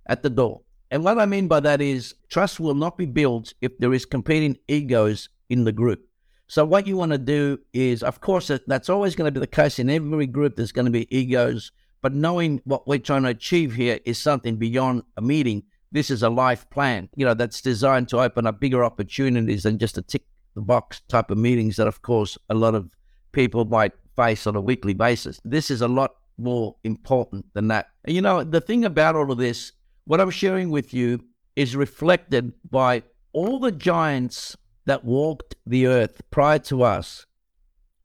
at 0.07 0.23
the 0.23 0.29
door. 0.29 0.61
And 0.91 1.03
what 1.03 1.19
I 1.19 1.25
mean 1.25 1.49
by 1.49 1.59
that 1.61 1.81
is 1.81 2.15
trust 2.29 2.59
will 2.59 2.75
not 2.75 2.97
be 2.97 3.05
built 3.05 3.53
if 3.61 3.77
there 3.79 3.93
is 3.93 4.05
competing 4.05 4.57
egos 4.69 5.27
in 5.49 5.65
the 5.65 5.71
group. 5.73 6.07
So 6.51 6.65
what 6.65 6.85
you 6.85 6.97
want 6.97 7.13
to 7.13 7.17
do 7.17 7.59
is, 7.71 8.03
of 8.03 8.19
course, 8.19 8.51
that's 8.67 8.89
always 8.89 9.15
going 9.15 9.25
to 9.25 9.31
be 9.31 9.39
the 9.39 9.47
case 9.47 9.79
in 9.79 9.89
every 9.89 10.27
group. 10.27 10.57
There's 10.57 10.73
going 10.73 10.83
to 10.83 10.91
be 10.91 11.07
egos, 11.15 11.71
but 12.01 12.13
knowing 12.13 12.59
what 12.65 12.85
we're 12.85 12.99
trying 12.99 13.23
to 13.23 13.29
achieve 13.29 13.73
here 13.75 14.01
is 14.03 14.17
something 14.17 14.57
beyond 14.57 15.03
a 15.15 15.21
meeting 15.21 15.63
this 15.93 16.09
is 16.09 16.23
a 16.23 16.29
life 16.29 16.69
plan, 16.69 17.09
you 17.15 17.25
know, 17.25 17.33
that's 17.33 17.61
designed 17.61 18.09
to 18.09 18.19
open 18.19 18.47
up 18.47 18.59
bigger 18.59 18.83
opportunities 18.83 19.63
than 19.63 19.77
just 19.77 19.97
a 19.97 20.01
tick 20.01 20.23
the 20.55 20.61
box 20.61 21.01
type 21.07 21.31
of 21.31 21.37
meetings 21.37 21.77
that, 21.77 21.87
of 21.87 22.01
course, 22.01 22.37
a 22.49 22.53
lot 22.53 22.75
of 22.75 22.89
people 23.31 23.63
might 23.63 23.93
face 24.17 24.45
on 24.45 24.55
a 24.55 24.61
weekly 24.61 24.93
basis. 24.93 25.39
This 25.45 25.71
is 25.71 25.81
a 25.81 25.87
lot 25.87 26.15
more 26.37 26.75
important 26.83 27.45
than 27.53 27.69
that. 27.69 27.87
And, 28.03 28.13
you 28.13 28.21
know, 28.21 28.43
the 28.43 28.59
thing 28.59 28.83
about 28.83 29.15
all 29.15 29.31
of 29.31 29.37
this, 29.37 29.71
what 30.05 30.19
I'm 30.19 30.29
sharing 30.29 30.69
with 30.69 30.93
you 30.93 31.23
is 31.55 31.75
reflected 31.75 32.53
by 32.69 33.03
all 33.33 33.59
the 33.59 33.71
giants 33.71 34.57
that 34.91 35.05
walked 35.05 35.55
the 35.65 35.87
earth 35.87 36.21
prior 36.31 36.59
to 36.59 36.83
us. 36.83 37.25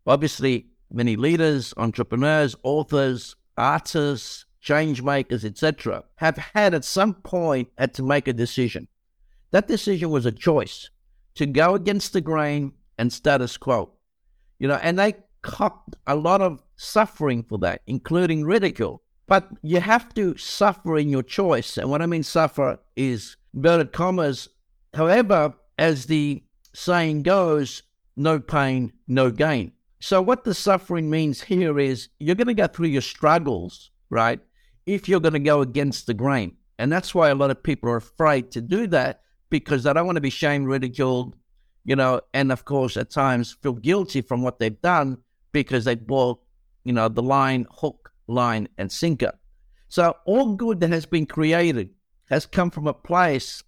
Obviously, 0.07 0.67
many 0.89 1.17
leaders, 1.17 1.75
entrepreneurs, 1.77 2.55
authors, 2.63 3.35
artists, 3.57 4.45
change 4.61 5.03
makers, 5.03 5.45
etc., 5.45 6.05
have 6.15 6.37
had 6.37 6.75
at 6.75 6.85
some 6.85 7.13
point 7.13 7.69
had 7.77 7.93
to 7.93 8.05
make 8.05 8.29
a 8.29 8.33
decision. 8.33 8.87
That 9.51 9.67
decision 9.67 10.11
was 10.11 10.27
a 10.27 10.31
choice 10.31 10.91
to 11.35 11.45
go 11.45 11.75
against 11.75 12.13
the 12.13 12.21
grain 12.21 12.71
and 12.97 13.13
status 13.13 13.57
quo. 13.57 13.91
You 14.61 14.69
know, 14.69 14.79
and 14.81 14.97
they 14.97 15.15
copped 15.43 15.97
a 16.07 16.15
lot 16.15 16.41
of 16.41 16.63
suffering 16.77 17.43
for 17.43 17.59
that, 17.59 17.83
including 17.89 18.45
ridicule. 18.45 19.03
But 19.27 19.49
you 19.61 19.81
have 19.81 20.15
to 20.15 20.37
suffer 20.37 20.97
in 20.99 21.09
your 21.09 21.25
choice. 21.25 21.79
And 21.79 21.91
what 21.91 22.01
I 22.01 22.07
mean 22.07 22.23
suffer 22.23 22.79
is 22.95 23.37
inverted 23.53 23.93
commas. 23.93 24.49
However, 24.95 25.53
as 25.79 26.07
the 26.07 26.43
saying 26.77 27.23
goes, 27.23 27.83
no 28.17 28.39
pain, 28.39 28.93
no 29.09 29.31
gain. 29.31 29.73
So 30.01 30.23
what 30.23 30.45
the 30.45 30.55
suffering 30.55 31.11
means 31.11 31.43
here 31.43 31.79
is 31.79 32.09
you're 32.19 32.35
going 32.35 32.47
to 32.49 32.55
go 32.55 32.67
through 32.67 32.89
your 32.89 33.03
struggles, 33.03 33.91
right? 34.11 34.41
if 34.87 35.09
you're 35.09 35.21
going 35.21 35.33
to 35.33 35.41
go 35.41 35.61
against 35.61 36.07
the 36.07 36.15
grain. 36.15 36.57
And 36.79 36.91
that's 36.91 37.15
why 37.15 37.29
a 37.29 37.35
lot 37.35 37.51
of 37.51 37.63
people 37.63 37.91
are 37.91 37.97
afraid 37.97 38.51
to 38.53 38.61
do 38.61 38.87
that 38.89 39.23
because 39.51 39.83
they 39.83 39.93
don't 39.93 40.07
want 40.07 40.17
to 40.17 40.23
be 40.23 40.31
shamed, 40.31 40.69
ridiculed, 40.69 41.37
you 41.85 41.97
know, 41.97 42.21
and 42.33 42.53
of 42.53 42.65
course 42.65 42.97
at 42.97 43.11
times 43.11 43.57
feel 43.63 43.73
guilty 43.73 44.21
from 44.21 44.43
what 44.43 44.59
they've 44.59 44.81
done 44.81 45.19
because 45.53 45.85
they 45.85 45.95
bought, 45.95 46.41
you 46.85 46.93
know, 46.93 47.09
the 47.09 47.23
line, 47.23 47.67
hook, 47.71 48.13
line, 48.27 48.69
and 48.79 48.91
sinker. 48.91 49.33
So 49.89 50.15
all 50.25 50.55
good 50.55 50.81
that 50.81 50.91
has 50.91 51.07
been 51.07 51.27
created 51.27 51.91
has 52.29 52.47
come 52.47 52.71
from 52.71 52.87
a 52.87 52.95
place 52.95 53.63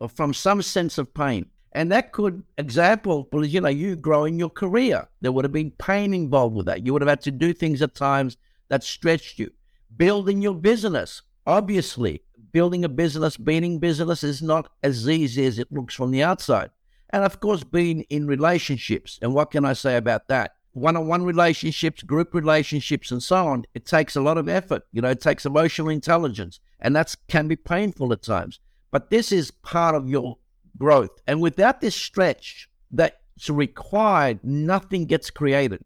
or 0.00 0.08
from 0.08 0.32
some 0.32 0.62
sense 0.62 0.98
of 0.98 1.12
pain. 1.14 1.46
And 1.78 1.92
that 1.92 2.10
could 2.10 2.42
example, 2.56 3.28
well, 3.30 3.44
you 3.44 3.60
know, 3.60 3.68
you 3.68 3.94
growing 3.94 4.36
your 4.36 4.50
career. 4.50 5.06
There 5.20 5.30
would 5.30 5.44
have 5.44 5.52
been 5.52 5.70
pain 5.70 6.12
involved 6.12 6.56
with 6.56 6.66
that. 6.66 6.84
You 6.84 6.92
would 6.92 7.02
have 7.02 7.08
had 7.08 7.20
to 7.20 7.30
do 7.30 7.52
things 7.52 7.80
at 7.80 7.94
times 7.94 8.36
that 8.68 8.82
stretched 8.82 9.38
you 9.38 9.52
building 9.96 10.42
your 10.42 10.56
business. 10.56 11.22
Obviously, 11.46 12.24
building 12.50 12.84
a 12.84 12.88
business, 12.88 13.36
being 13.36 13.62
in 13.62 13.78
business 13.78 14.24
is 14.24 14.42
not 14.42 14.68
as 14.82 15.08
easy 15.08 15.46
as 15.46 15.60
it 15.60 15.70
looks 15.70 15.94
from 15.94 16.10
the 16.10 16.20
outside. 16.20 16.70
And 17.10 17.22
of 17.22 17.38
course, 17.38 17.62
being 17.62 18.00
in 18.10 18.26
relationships. 18.26 19.20
And 19.22 19.32
what 19.32 19.52
can 19.52 19.64
I 19.64 19.72
say 19.72 19.96
about 19.96 20.26
that? 20.26 20.56
One 20.72 20.96
on 20.96 21.06
one 21.06 21.22
relationships, 21.22 22.02
group 22.02 22.34
relationships, 22.34 23.12
and 23.12 23.22
so 23.22 23.46
on. 23.46 23.66
It 23.72 23.86
takes 23.86 24.16
a 24.16 24.20
lot 24.20 24.36
of 24.36 24.48
effort. 24.48 24.82
You 24.90 25.00
know, 25.00 25.10
it 25.10 25.20
takes 25.20 25.46
emotional 25.46 25.90
intelligence. 25.90 26.58
And 26.80 26.96
that 26.96 27.14
can 27.28 27.46
be 27.46 27.54
painful 27.54 28.12
at 28.12 28.22
times. 28.22 28.58
But 28.90 29.10
this 29.10 29.30
is 29.30 29.52
part 29.52 29.94
of 29.94 30.08
your 30.08 30.38
growth. 30.76 31.10
And 31.26 31.40
without 31.40 31.80
this 31.80 31.94
stretch 31.94 32.68
that's 32.90 33.48
required, 33.48 34.40
nothing 34.42 35.06
gets 35.06 35.30
created. 35.30 35.82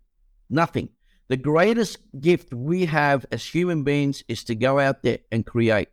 Nothing. 0.51 0.91
The 1.29 1.37
greatest 1.37 1.99
gift 2.21 2.53
we 2.53 2.87
have 2.87 3.25
as 3.33 3.45
human 3.45 3.85
beings 3.85 4.23
is 4.29 4.45
to 4.45 4.55
go 4.55 4.79
out 4.79 5.03
there 5.03 5.19
and 5.31 5.47
create. 5.47 5.89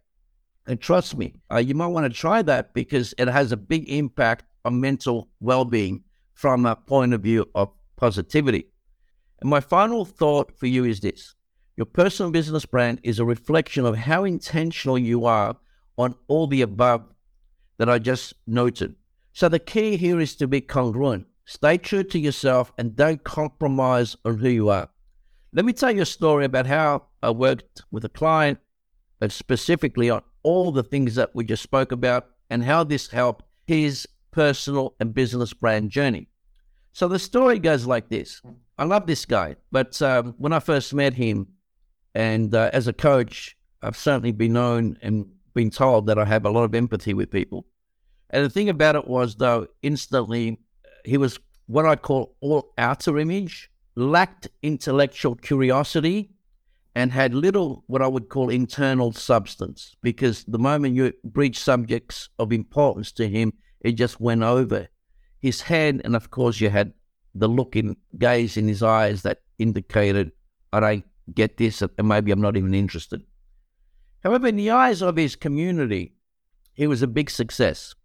And 0.67 0.79
trust 0.79 1.17
me, 1.17 1.35
uh, 1.51 1.57
you 1.57 1.75
might 1.75 1.87
want 1.87 2.11
to 2.11 2.19
try 2.19 2.41
that 2.41 2.73
because 2.73 3.13
it 3.17 3.27
has 3.27 3.51
a 3.51 3.57
big 3.57 3.89
impact 3.89 4.45
on 4.65 4.81
mental 4.81 5.29
well 5.39 5.65
being 5.65 6.03
from 6.33 6.65
a 6.65 6.75
point 6.75 7.13
of 7.13 7.21
view 7.21 7.49
of 7.55 7.69
positivity. 7.95 8.67
And 9.41 9.49
my 9.49 9.61
final 9.61 10.05
thought 10.05 10.57
for 10.57 10.67
you 10.67 10.83
is 10.85 10.99
this 10.99 11.35
your 11.77 11.85
personal 11.85 12.31
business 12.31 12.65
brand 12.65 12.99
is 13.03 13.19
a 13.19 13.25
reflection 13.25 13.85
of 13.85 13.95
how 13.95 14.25
intentional 14.25 14.97
you 14.97 15.25
are 15.25 15.55
on 15.97 16.15
all 16.27 16.47
the 16.47 16.61
above 16.61 17.05
that 17.79 17.89
I 17.89 17.97
just 17.97 18.35
noted. 18.45 18.95
So 19.33 19.49
the 19.49 19.57
key 19.57 19.97
here 19.97 20.19
is 20.19 20.35
to 20.35 20.47
be 20.47 20.61
congruent. 20.61 21.25
Stay 21.45 21.77
true 21.77 22.03
to 22.03 22.19
yourself 22.19 22.71
and 22.77 22.95
don't 22.95 23.23
compromise 23.23 24.15
on 24.23 24.37
who 24.37 24.49
you 24.49 24.69
are. 24.69 24.89
Let 25.53 25.65
me 25.65 25.73
tell 25.73 25.89
you 25.89 26.03
a 26.03 26.05
story 26.05 26.45
about 26.45 26.67
how 26.67 27.05
I 27.23 27.31
worked 27.31 27.81
with 27.89 28.05
a 28.05 28.09
client 28.09 28.59
uh, 29.21 29.29
specifically 29.29 30.11
on 30.11 30.21
all 30.43 30.71
the 30.71 30.83
things 30.83 31.15
that 31.15 31.33
we 31.33 31.43
just 31.43 31.63
spoke 31.63 31.91
about 31.91 32.27
and 32.51 32.63
how 32.63 32.83
this 32.83 33.09
helped 33.09 33.45
his 33.65 34.07
personal 34.31 34.93
and 34.99 35.13
business 35.13 35.53
brand 35.53 35.89
journey. 35.89 36.27
So 36.91 37.07
the 37.07 37.17
story 37.17 37.59
goes 37.59 37.85
like 37.85 38.09
this. 38.09 38.41
I 38.77 38.83
love 38.83 39.07
this 39.07 39.25
guy, 39.25 39.55
but 39.71 39.99
um, 40.01 40.35
when 40.37 40.53
I 40.53 40.59
first 40.59 40.93
met 40.93 41.13
him, 41.13 41.47
and 42.13 42.53
uh, 42.53 42.69
as 42.73 42.87
a 42.87 42.93
coach, 42.93 43.57
I've 43.81 43.97
certainly 43.97 44.31
been 44.31 44.53
known 44.53 44.97
and 45.01 45.25
been 45.59 45.69
told 45.69 46.07
that 46.07 46.17
I 46.17 46.23
have 46.23 46.45
a 46.45 46.49
lot 46.49 46.63
of 46.63 46.73
empathy 46.73 47.13
with 47.13 47.29
people. 47.29 47.65
And 48.29 48.45
the 48.45 48.49
thing 48.49 48.69
about 48.69 48.95
it 48.95 49.07
was, 49.07 49.35
though, 49.35 49.67
instantly 49.81 50.57
he 51.03 51.17
was 51.17 51.37
what 51.65 51.85
I 51.85 51.97
call 51.97 52.37
all 52.39 52.71
outer 52.77 53.19
image, 53.19 53.69
lacked 53.95 54.47
intellectual 54.61 55.35
curiosity, 55.35 56.31
and 56.95 57.11
had 57.11 57.33
little 57.33 57.83
what 57.87 58.01
I 58.01 58.07
would 58.07 58.29
call 58.29 58.49
internal 58.49 59.11
substance. 59.11 59.97
Because 60.01 60.45
the 60.45 60.63
moment 60.69 60.95
you 60.95 61.11
breach 61.25 61.59
subjects 61.59 62.29
of 62.39 62.53
importance 62.53 63.11
to 63.13 63.27
him, 63.27 63.51
it 63.81 63.93
just 64.03 64.21
went 64.21 64.43
over 64.43 64.87
his 65.39 65.61
head. 65.61 66.01
And 66.05 66.15
of 66.15 66.31
course, 66.31 66.61
you 66.61 66.69
had 66.69 66.93
the 67.35 67.49
look 67.49 67.75
in 67.75 67.97
gaze 68.17 68.55
in 68.55 68.67
his 68.67 68.81
eyes 68.81 69.23
that 69.23 69.41
indicated, 69.57 70.31
I 70.71 70.79
don't 70.79 71.05
get 71.33 71.57
this, 71.57 71.81
and 71.81 72.07
maybe 72.07 72.31
I'm 72.31 72.41
not 72.47 72.55
even 72.55 72.73
interested. 72.73 73.21
However, 74.23 74.47
in 74.47 74.55
the 74.55 74.71
eyes 74.71 75.01
of 75.01 75.15
his 75.15 75.35
community, 75.35 76.13
he 76.73 76.87
was 76.87 77.01
a 77.01 77.07
big 77.07 77.29
success. 77.29 77.95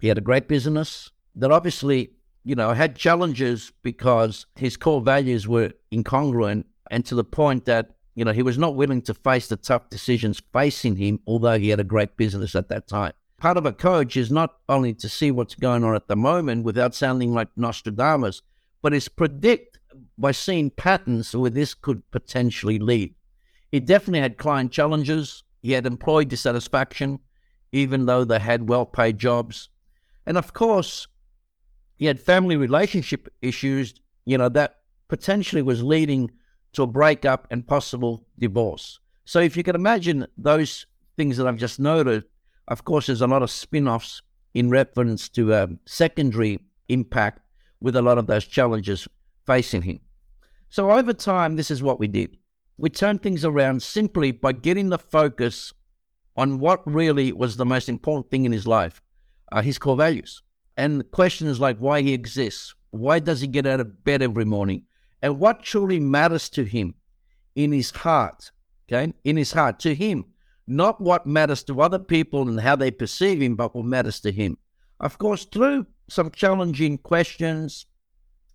He 0.00 0.08
had 0.08 0.18
a 0.18 0.22
great 0.22 0.48
business 0.48 1.10
that 1.34 1.50
obviously, 1.50 2.10
you 2.44 2.54
know, 2.54 2.72
had 2.72 2.96
challenges 2.96 3.72
because 3.82 4.46
his 4.56 4.76
core 4.76 5.00
values 5.00 5.48
were 5.48 5.72
incongruent 5.92 6.64
and 6.90 7.04
to 7.06 7.14
the 7.14 7.24
point 7.24 7.64
that, 7.64 7.96
you 8.14 8.24
know, 8.24 8.32
he 8.32 8.42
was 8.42 8.58
not 8.58 8.76
willing 8.76 9.02
to 9.02 9.14
face 9.14 9.48
the 9.48 9.56
tough 9.56 9.88
decisions 9.90 10.42
facing 10.52 10.96
him, 10.96 11.20
although 11.26 11.58
he 11.58 11.70
had 11.70 11.80
a 11.80 11.84
great 11.84 12.16
business 12.16 12.54
at 12.54 12.68
that 12.68 12.86
time. 12.86 13.12
Part 13.38 13.56
of 13.56 13.66
a 13.66 13.72
coach 13.72 14.16
is 14.16 14.30
not 14.30 14.56
only 14.68 14.94
to 14.94 15.08
see 15.08 15.30
what's 15.30 15.54
going 15.54 15.84
on 15.84 15.94
at 15.94 16.08
the 16.08 16.16
moment 16.16 16.64
without 16.64 16.94
sounding 16.94 17.34
like 17.34 17.48
Nostradamus, 17.56 18.42
but 18.80 18.94
is 18.94 19.08
predict 19.08 19.78
by 20.16 20.32
seeing 20.32 20.70
patterns 20.70 21.34
where 21.34 21.50
this 21.50 21.74
could 21.74 22.08
potentially 22.10 22.78
lead. 22.78 23.14
He 23.70 23.80
definitely 23.80 24.20
had 24.20 24.38
client 24.38 24.72
challenges. 24.72 25.44
He 25.62 25.72
had 25.72 25.86
employee 25.86 26.24
dissatisfaction, 26.24 27.18
even 27.72 28.06
though 28.06 28.24
they 28.24 28.38
had 28.38 28.68
well 28.68 28.86
paid 28.86 29.18
jobs. 29.18 29.68
And 30.26 30.36
of 30.36 30.52
course, 30.52 31.06
he 31.96 32.06
had 32.06 32.20
family 32.20 32.56
relationship 32.56 33.28
issues, 33.42 33.94
you 34.24 34.38
know, 34.38 34.48
that 34.50 34.80
potentially 35.08 35.62
was 35.62 35.82
leading 35.82 36.30
to 36.72 36.82
a 36.82 36.86
breakup 36.86 37.46
and 37.50 37.66
possible 37.66 38.26
divorce. 38.38 38.98
So 39.24 39.40
if 39.40 39.56
you 39.56 39.62
can 39.62 39.74
imagine 39.74 40.26
those 40.36 40.86
things 41.16 41.36
that 41.36 41.46
I've 41.46 41.56
just 41.56 41.80
noted, 41.80 42.24
of 42.68 42.84
course, 42.84 43.06
there's 43.06 43.22
a 43.22 43.26
lot 43.26 43.42
of 43.42 43.50
spin 43.50 43.88
offs 43.88 44.22
in 44.54 44.70
reference 44.70 45.28
to 45.30 45.52
a 45.52 45.68
secondary 45.86 46.60
impact 46.88 47.40
with 47.80 47.96
a 47.96 48.02
lot 48.02 48.18
of 48.18 48.26
those 48.26 48.46
challenges 48.46 49.08
facing 49.46 49.82
him. 49.82 50.00
So 50.68 50.90
over 50.90 51.12
time, 51.12 51.56
this 51.56 51.70
is 51.70 51.82
what 51.82 51.98
we 51.98 52.08
did. 52.08 52.36
We 52.78 52.90
turned 52.90 53.22
things 53.22 53.44
around 53.44 53.82
simply 53.82 54.32
by 54.32 54.52
getting 54.52 54.90
the 54.90 54.98
focus 54.98 55.72
on 56.36 56.58
what 56.58 56.86
really 56.86 57.32
was 57.32 57.56
the 57.56 57.64
most 57.64 57.88
important 57.88 58.30
thing 58.30 58.44
in 58.44 58.52
his 58.52 58.66
life 58.66 59.02
uh, 59.52 59.62
his 59.62 59.78
core 59.78 59.96
values. 59.96 60.42
And 60.76 61.10
questions 61.10 61.60
like 61.60 61.78
why 61.78 62.02
he 62.02 62.12
exists, 62.12 62.74
why 62.90 63.18
does 63.18 63.40
he 63.40 63.46
get 63.46 63.66
out 63.66 63.80
of 63.80 64.04
bed 64.04 64.22
every 64.22 64.44
morning, 64.44 64.84
and 65.22 65.38
what 65.38 65.62
truly 65.62 65.98
matters 65.98 66.48
to 66.50 66.64
him 66.64 66.94
in 67.54 67.72
his 67.72 67.90
heart, 67.90 68.50
okay, 68.86 69.14
in 69.24 69.36
his 69.36 69.52
heart, 69.52 69.78
to 69.80 69.94
him, 69.94 70.26
not 70.66 71.00
what 71.00 71.26
matters 71.26 71.62
to 71.64 71.80
other 71.80 71.98
people 71.98 72.46
and 72.48 72.60
how 72.60 72.76
they 72.76 72.90
perceive 72.90 73.40
him, 73.40 73.56
but 73.56 73.74
what 73.74 73.86
matters 73.86 74.20
to 74.20 74.32
him. 74.32 74.58
Of 75.00 75.16
course, 75.16 75.44
through 75.46 75.86
some 76.08 76.30
challenging 76.30 76.98
questions, 76.98 77.86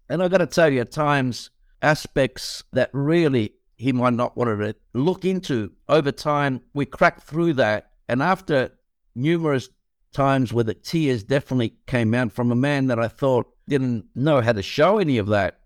and 0.09 0.21
I've 0.21 0.31
got 0.31 0.39
to 0.39 0.47
tell 0.47 0.71
you, 0.71 0.81
at 0.81 0.91
times, 0.91 1.49
aspects 1.81 2.63
that 2.73 2.91
really 2.93 3.53
he 3.81 3.91
might 3.91 4.13
not 4.13 4.37
want 4.37 4.59
to 4.59 4.75
look 4.93 5.25
into 5.25 5.71
over 5.89 6.11
time, 6.11 6.61
we 6.73 6.85
cracked 6.85 7.23
through 7.23 7.53
that. 7.53 7.91
And 8.07 8.21
after 8.21 8.71
numerous 9.15 9.69
times 10.13 10.53
where 10.53 10.63
the 10.63 10.75
tears 10.75 11.23
definitely 11.23 11.73
came 11.87 12.13
out 12.13 12.31
from 12.31 12.51
a 12.51 12.55
man 12.55 12.87
that 12.87 12.99
I 12.99 13.07
thought 13.07 13.47
didn't 13.67 14.05
know 14.13 14.41
how 14.41 14.51
to 14.51 14.61
show 14.61 14.99
any 14.99 15.17
of 15.17 15.27
that. 15.27 15.61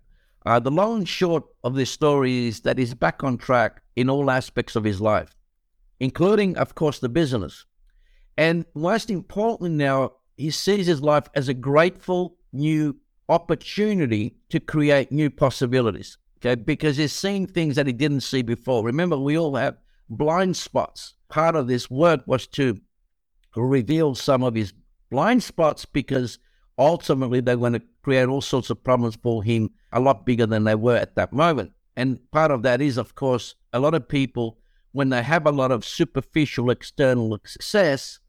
Uh, 0.46 0.58
the 0.58 0.70
long 0.70 0.98
and 0.98 1.08
short 1.08 1.44
of 1.62 1.74
this 1.74 1.90
story 1.90 2.46
is 2.46 2.60
that 2.60 2.78
he's 2.78 2.94
back 2.94 3.22
on 3.22 3.36
track 3.36 3.82
in 3.96 4.08
all 4.08 4.30
aspects 4.30 4.76
of 4.76 4.84
his 4.84 5.00
life, 5.00 5.34
including, 6.00 6.56
of 6.56 6.74
course, 6.74 6.98
the 6.98 7.08
business. 7.08 7.66
And 8.38 8.64
most 8.74 9.10
importantly, 9.10 9.70
now, 9.70 10.12
he 10.36 10.50
sees 10.50 10.86
his 10.86 11.02
life 11.02 11.26
as 11.34 11.48
a 11.48 11.54
grateful 11.54 12.36
new 12.52 12.96
opportunity 13.28 14.36
to 14.50 14.60
create 14.60 15.10
new 15.10 15.30
possibilities. 15.30 16.16
Okay, 16.46 16.62
because 16.62 16.96
he's 16.96 17.12
seeing 17.12 17.46
things 17.46 17.74
that 17.74 17.86
he 17.86 17.92
didn't 17.92 18.20
see 18.20 18.42
before. 18.42 18.84
Remember, 18.84 19.18
we 19.18 19.36
all 19.36 19.56
have 19.56 19.76
blind 20.08 20.56
spots. 20.56 21.14
Part 21.28 21.56
of 21.56 21.66
this 21.66 21.90
work 21.90 22.22
was 22.26 22.46
to 22.48 22.80
reveal 23.56 24.14
some 24.14 24.44
of 24.44 24.54
his 24.54 24.72
blind 25.10 25.42
spots 25.42 25.84
because 25.84 26.38
ultimately 26.78 27.40
they're 27.40 27.56
going 27.56 27.72
to 27.72 27.82
create 28.02 28.28
all 28.28 28.40
sorts 28.40 28.70
of 28.70 28.84
problems 28.84 29.16
for 29.16 29.42
him 29.42 29.70
a 29.92 29.98
lot 29.98 30.24
bigger 30.24 30.46
than 30.46 30.64
they 30.64 30.76
were 30.76 30.96
at 30.96 31.16
that 31.16 31.32
moment. 31.32 31.72
And 31.96 32.20
part 32.30 32.52
of 32.52 32.62
that 32.62 32.80
is, 32.80 32.96
of 32.96 33.14
course, 33.14 33.54
a 33.72 33.80
lot 33.80 33.94
of 33.94 34.08
people, 34.08 34.58
when 34.92 35.08
they 35.08 35.22
have 35.22 35.46
a 35.46 35.52
lot 35.52 35.72
of 35.72 35.84
superficial 35.84 36.70
external 36.70 37.38
success, 37.44 38.20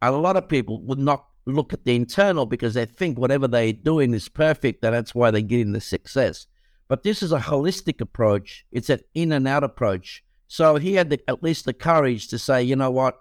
a 0.00 0.12
lot 0.12 0.36
of 0.36 0.48
people 0.48 0.80
would 0.82 0.98
not 0.98 1.26
look 1.46 1.72
at 1.72 1.84
the 1.84 1.96
internal 1.96 2.46
because 2.46 2.74
they 2.74 2.86
think 2.86 3.18
whatever 3.18 3.48
they're 3.48 3.72
doing 3.72 4.14
is 4.14 4.28
perfect 4.28 4.84
and 4.84 4.94
that's 4.94 5.14
why 5.14 5.30
they're 5.30 5.40
getting 5.40 5.72
the 5.72 5.80
success. 5.80 6.46
But 6.88 7.02
this 7.02 7.22
is 7.22 7.32
a 7.32 7.38
holistic 7.38 8.00
approach, 8.00 8.66
it's 8.70 8.90
an 8.90 9.00
in 9.14 9.32
and 9.32 9.48
out 9.48 9.64
approach. 9.64 10.22
So 10.46 10.76
he 10.76 10.94
had 10.94 11.10
the, 11.10 11.20
at 11.28 11.42
least 11.42 11.64
the 11.64 11.72
courage 11.72 12.28
to 12.28 12.38
say, 12.38 12.62
you 12.62 12.76
know 12.76 12.90
what, 12.90 13.18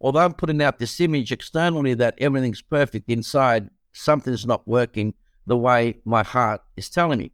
although 0.00 0.20
I'm 0.20 0.34
putting 0.34 0.62
out 0.62 0.78
this 0.78 1.00
image 1.00 1.32
externally 1.32 1.94
that 1.94 2.14
everything's 2.18 2.62
perfect 2.62 3.10
inside, 3.10 3.70
something's 3.92 4.46
not 4.46 4.68
working 4.68 5.14
the 5.46 5.56
way 5.56 5.98
my 6.04 6.22
heart 6.22 6.60
is 6.76 6.90
telling 6.90 7.18
me. 7.18 7.32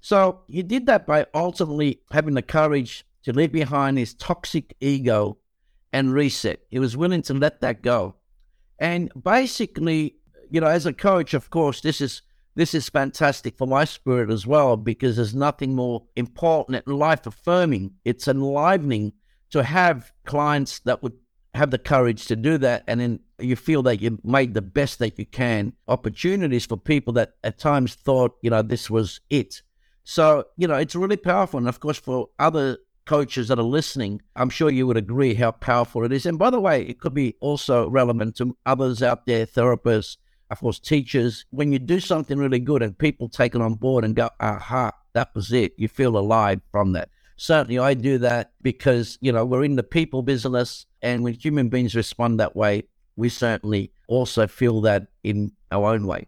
So 0.00 0.42
he 0.46 0.62
did 0.62 0.86
that 0.86 1.06
by 1.06 1.26
ultimately 1.34 2.00
having 2.12 2.34
the 2.34 2.42
courage 2.42 3.04
to 3.24 3.32
leave 3.32 3.50
behind 3.50 3.98
his 3.98 4.14
toxic 4.14 4.76
ego 4.80 5.38
and 5.92 6.12
reset. 6.12 6.60
He 6.70 6.78
was 6.78 6.96
willing 6.96 7.22
to 7.22 7.34
let 7.34 7.60
that 7.62 7.82
go. 7.82 8.14
And 8.78 9.10
basically, 9.20 10.16
you 10.50 10.60
know, 10.60 10.68
as 10.68 10.86
a 10.86 10.92
coach, 10.92 11.34
of 11.34 11.50
course, 11.50 11.80
this 11.80 12.00
is 12.00 12.22
this 12.56 12.74
is 12.74 12.88
fantastic 12.88 13.56
for 13.56 13.66
my 13.66 13.84
spirit 13.84 14.30
as 14.30 14.46
well 14.46 14.76
because 14.76 15.16
there's 15.16 15.34
nothing 15.34 15.74
more 15.74 16.04
important 16.16 16.82
and 16.86 16.98
life 16.98 17.26
affirming. 17.26 17.92
It's 18.04 18.26
enlivening 18.26 19.12
to 19.50 19.62
have 19.62 20.10
clients 20.24 20.80
that 20.80 21.02
would 21.02 21.12
have 21.54 21.70
the 21.70 21.78
courage 21.78 22.26
to 22.26 22.36
do 22.36 22.58
that, 22.58 22.84
and 22.86 23.00
then 23.00 23.20
you 23.38 23.56
feel 23.56 23.82
that 23.82 24.00
you 24.00 24.18
made 24.24 24.54
the 24.54 24.62
best 24.62 24.98
that 24.98 25.18
you 25.18 25.26
can. 25.26 25.74
Opportunities 25.86 26.66
for 26.66 26.76
people 26.76 27.12
that 27.14 27.34
at 27.44 27.58
times 27.58 27.94
thought, 27.94 28.36
you 28.42 28.50
know, 28.50 28.62
this 28.62 28.90
was 28.90 29.20
it. 29.30 29.62
So, 30.04 30.44
you 30.56 30.66
know, 30.66 30.76
it's 30.76 30.94
really 30.94 31.16
powerful. 31.16 31.58
And 31.58 31.68
of 31.68 31.80
course, 31.80 31.98
for 31.98 32.28
other 32.38 32.78
coaches 33.06 33.48
that 33.48 33.58
are 33.58 33.62
listening, 33.62 34.22
I'm 34.34 34.50
sure 34.50 34.70
you 34.70 34.86
would 34.86 34.96
agree 34.96 35.34
how 35.34 35.52
powerful 35.52 36.04
it 36.04 36.12
is. 36.12 36.26
And 36.26 36.38
by 36.38 36.50
the 36.50 36.60
way, 36.60 36.82
it 36.82 37.00
could 37.00 37.14
be 37.14 37.34
also 37.40 37.88
relevant 37.88 38.36
to 38.36 38.56
others 38.64 39.02
out 39.02 39.26
there, 39.26 39.46
therapists, 39.46 40.16
of 40.50 40.60
course, 40.60 40.78
teachers. 40.78 41.44
When 41.50 41.72
you 41.72 41.78
do 41.78 42.00
something 42.00 42.38
really 42.38 42.58
good 42.58 42.82
and 42.82 42.96
people 42.96 43.28
take 43.28 43.54
it 43.54 43.60
on 43.60 43.74
board 43.74 44.04
and 44.04 44.14
go, 44.14 44.30
aha, 44.40 44.92
that 45.12 45.34
was 45.34 45.52
it, 45.52 45.72
you 45.76 45.88
feel 45.88 46.16
alive 46.16 46.60
from 46.70 46.92
that. 46.92 47.10
Certainly, 47.36 47.78
I 47.78 47.94
do 47.94 48.18
that 48.18 48.52
because, 48.62 49.18
you 49.20 49.32
know, 49.32 49.44
we're 49.44 49.64
in 49.64 49.76
the 49.76 49.82
people 49.82 50.22
business. 50.22 50.86
And 51.02 51.22
when 51.22 51.34
human 51.34 51.68
beings 51.68 51.94
respond 51.94 52.40
that 52.40 52.56
way, 52.56 52.84
we 53.16 53.28
certainly 53.28 53.92
also 54.08 54.46
feel 54.46 54.80
that 54.82 55.08
in 55.22 55.52
our 55.70 55.92
own 55.92 56.06
way. 56.06 56.26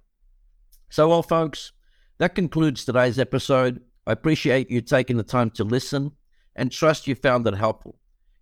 So, 0.91 1.09
well, 1.09 1.23
folks, 1.23 1.73
that 2.19 2.35
concludes 2.35 2.85
today's 2.85 3.19
episode. 3.19 3.81
I 4.07 4.13
appreciate 4.13 4.71
you 4.71 4.81
taking 4.81 5.17
the 5.17 5.23
time 5.23 5.51
to 5.53 5.65
listen 5.65 6.13
and 6.57 6.73
trust 6.73 7.07
you 7.07 7.15
found 7.15 7.47
it 7.47 7.55
helpful. 7.55 7.99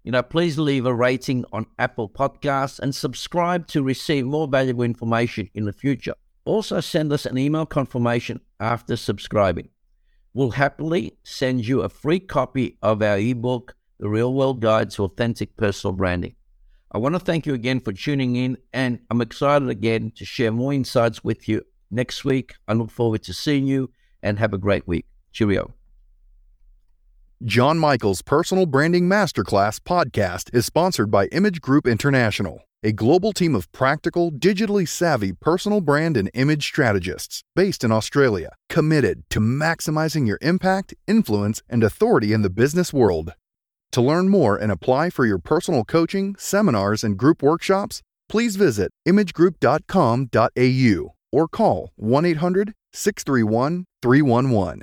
You 0.07 0.13
know, 0.13 0.23
please 0.23 0.57
leave 0.57 0.87
a 0.87 0.95
rating 0.95 1.45
on 1.53 1.67
Apple 1.81 2.09
Podcasts 2.09 2.79
and 2.79 2.95
subscribe 2.95 3.67
to 3.67 3.83
receive 3.83 4.25
more 4.25 4.47
valuable 4.47 4.85
information 4.85 5.51
in 5.53 5.65
the 5.65 5.73
future. 5.73 6.15
Also, 6.45 6.79
send 6.79 7.13
us 7.13 7.27
an 7.27 7.37
email 7.37 7.67
confirmation 7.67 8.41
after 8.61 8.95
subscribing. 8.95 9.69
We'll 10.33 10.53
happily 10.53 11.19
send 11.25 11.67
you 11.67 11.81
a 11.81 11.89
free 11.89 12.21
copy 12.21 12.79
of 12.83 13.03
our 13.03 13.19
ebook, 13.19 13.75
The 13.99 14.09
Real 14.09 14.33
World 14.33 14.61
Guide 14.61 14.93
to 14.93 15.03
Authentic 15.03 15.57
Personal 15.57 15.97
Branding. 15.97 16.37
I 16.93 16.99
want 16.99 17.17
to 17.17 17.19
thank 17.19 17.45
you 17.45 17.55
again 17.55 17.81
for 17.81 17.93
tuning 17.93 18.37
in, 18.37 18.59
and 18.73 19.01
I'm 19.11 19.21
excited 19.21 19.69
again 19.69 20.13
to 20.19 20.25
share 20.25 20.53
more 20.53 20.73
insights 20.73 21.25
with 21.25 21.49
you 21.49 21.63
next 21.91 22.25
week. 22.25 22.55
I 22.69 22.75
look 22.75 22.93
forward 22.93 23.25
to 23.25 23.35
seeing 23.35 23.67
you 23.67 23.91
and 24.23 24.39
have 24.39 24.55
a 24.55 24.59
great 24.59 24.87
week. 24.87 25.07
Cheerio. 25.33 25.75
Jon 27.45 27.79
Michail's 27.79 28.23
Personal 28.23 28.67
Branding 28.67 29.09
Masterclass 29.09 29.79
podcast 29.79 30.55
is 30.55 30.65
sponsored 30.65 31.11
by 31.11 31.27
Image 31.27 31.61
Group 31.61 31.87
International 31.87 32.63
a 32.83 32.93
global 32.93 33.33
team 33.33 33.55
of 33.57 33.71
practical, 33.73 34.31
digitally 34.31 34.89
savvy 34.89 35.33
personal 35.33 35.81
brand 35.81 36.17
and 36.17 36.31
image 36.35 36.65
strategists 36.65 37.43
based 37.57 37.83
in 37.83 37.91
Australia, 37.91 38.51
committed 38.69 39.25
to 39.29 39.41
maximizing 39.41 40.25
your 40.27 40.39
impact, 40.41 40.95
influence, 41.09 41.63
and 41.69 41.83
authority 41.83 42.33
in 42.33 42.43
the 42.43 42.51
business 42.51 42.93
world. 42.93 43.33
To 43.93 44.01
learn 44.01 44.29
more 44.29 44.57
and 44.57 44.71
apply 44.71 45.11
for 45.11 45.27
your 45.27 45.39
personal 45.39 45.85
coaching, 45.85 46.37
seminars, 46.39 47.03
and 47.03 47.19
group 47.19 47.43
workshops, 47.43 48.03
please 48.29 48.55
visit 48.55 48.93
imagegroup.com.au 49.09 51.15
or 51.33 51.49
call 51.49 51.91
1 51.97 52.25
800 52.25 52.73
631 52.93 53.87
311. 54.01 54.83